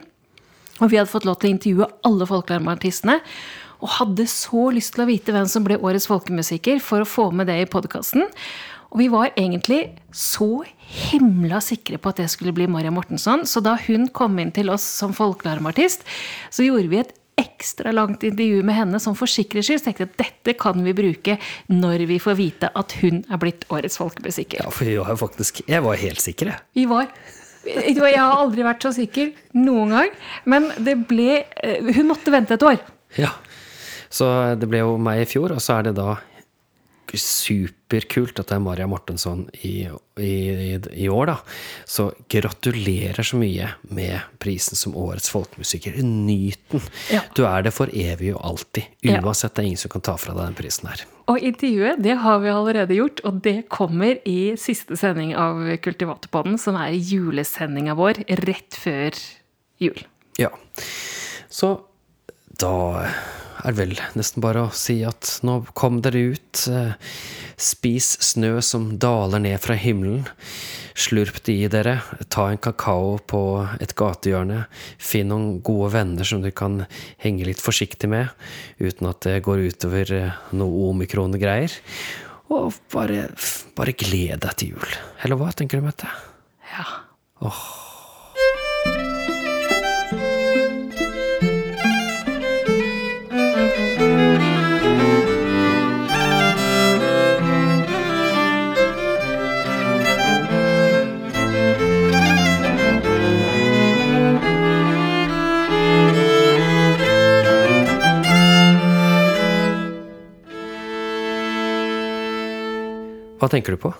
[0.81, 3.19] Og vi hadde fått lov til å intervjue alle folkelarmartistene.
[3.85, 7.29] Og hadde så lyst til å vite hvem som ble årets folkemusiker, for å få
[7.31, 8.25] med det i podkasten.
[8.91, 10.63] Og vi var egentlig så
[11.11, 13.43] himla sikre på at det skulle bli Maria Mortensson.
[13.47, 16.03] Så da hun kom inn til oss som folkelarmartist,
[16.51, 19.81] så gjorde vi et ekstra langt intervju med henne som for sikkerhets skyld.
[19.81, 21.37] Så tenkte jeg at dette kan vi bruke
[21.71, 24.63] når vi får vite at hun er blitt årets folkemusiker.
[24.63, 26.61] ja, for vi var jo faktisk Jeg var helt sikker, jeg.
[26.75, 27.09] Vi var
[27.65, 30.11] Jeg har aldri vært så sikker noen gang.
[30.45, 32.77] Men det ble eh, Hun måtte vente et år.
[33.17, 33.31] Ja.
[34.09, 36.13] Så det ble jo meg i fjor, og så er det da
[37.13, 39.87] superkult at det er Maria Mortensson i,
[40.17, 40.33] i,
[40.75, 41.35] i, år, da.
[41.85, 45.97] Så gratulerer så mye med prisen som årets folkemusiker.
[46.01, 46.83] Nyt den!
[47.13, 47.21] Ja.
[47.37, 48.89] Du er det for evig og alltid.
[49.05, 51.05] Uansett, det er ingen som kan ta fra deg den prisen her.
[51.31, 56.59] Og intervjuet det har vi allerede gjort, og det kommer i siste sending av Kultivatorpodden,
[56.61, 59.17] som er julesendinga vår rett før
[59.81, 60.05] jul.
[60.41, 60.51] Ja.
[61.49, 61.77] Så
[62.59, 62.75] da
[63.63, 66.65] er vel nesten bare å si at nå kom dere ut.
[66.71, 66.95] eh,
[67.55, 70.25] Spis snø som daler ned fra himmelen.
[70.95, 72.01] Slurp det i dere.
[72.31, 73.41] Ta en kakao på
[73.79, 74.65] et gatehjørne.
[74.99, 76.85] Finn noen gode venner som du kan
[77.23, 78.31] henge litt forsiktig med,
[78.79, 81.79] uten at det går utover eh, noe omikron-greier.
[82.51, 83.29] Og bare,
[83.75, 84.99] bare gled deg til jul.
[85.23, 86.11] Eller hva tenker du, Mette?
[86.75, 86.85] Ja.
[113.39, 113.91] Hva tenker du på?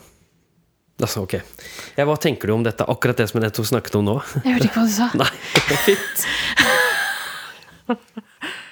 [1.01, 1.33] Altså, ok.
[1.97, 2.85] Ja, hva tenker du om dette?
[2.87, 4.15] Akkurat det som jeg nettopp snakket om nå?
[4.45, 5.07] Jeg hørte ikke hva du sa.
[5.21, 5.31] Nei,
[5.83, 6.17] fint.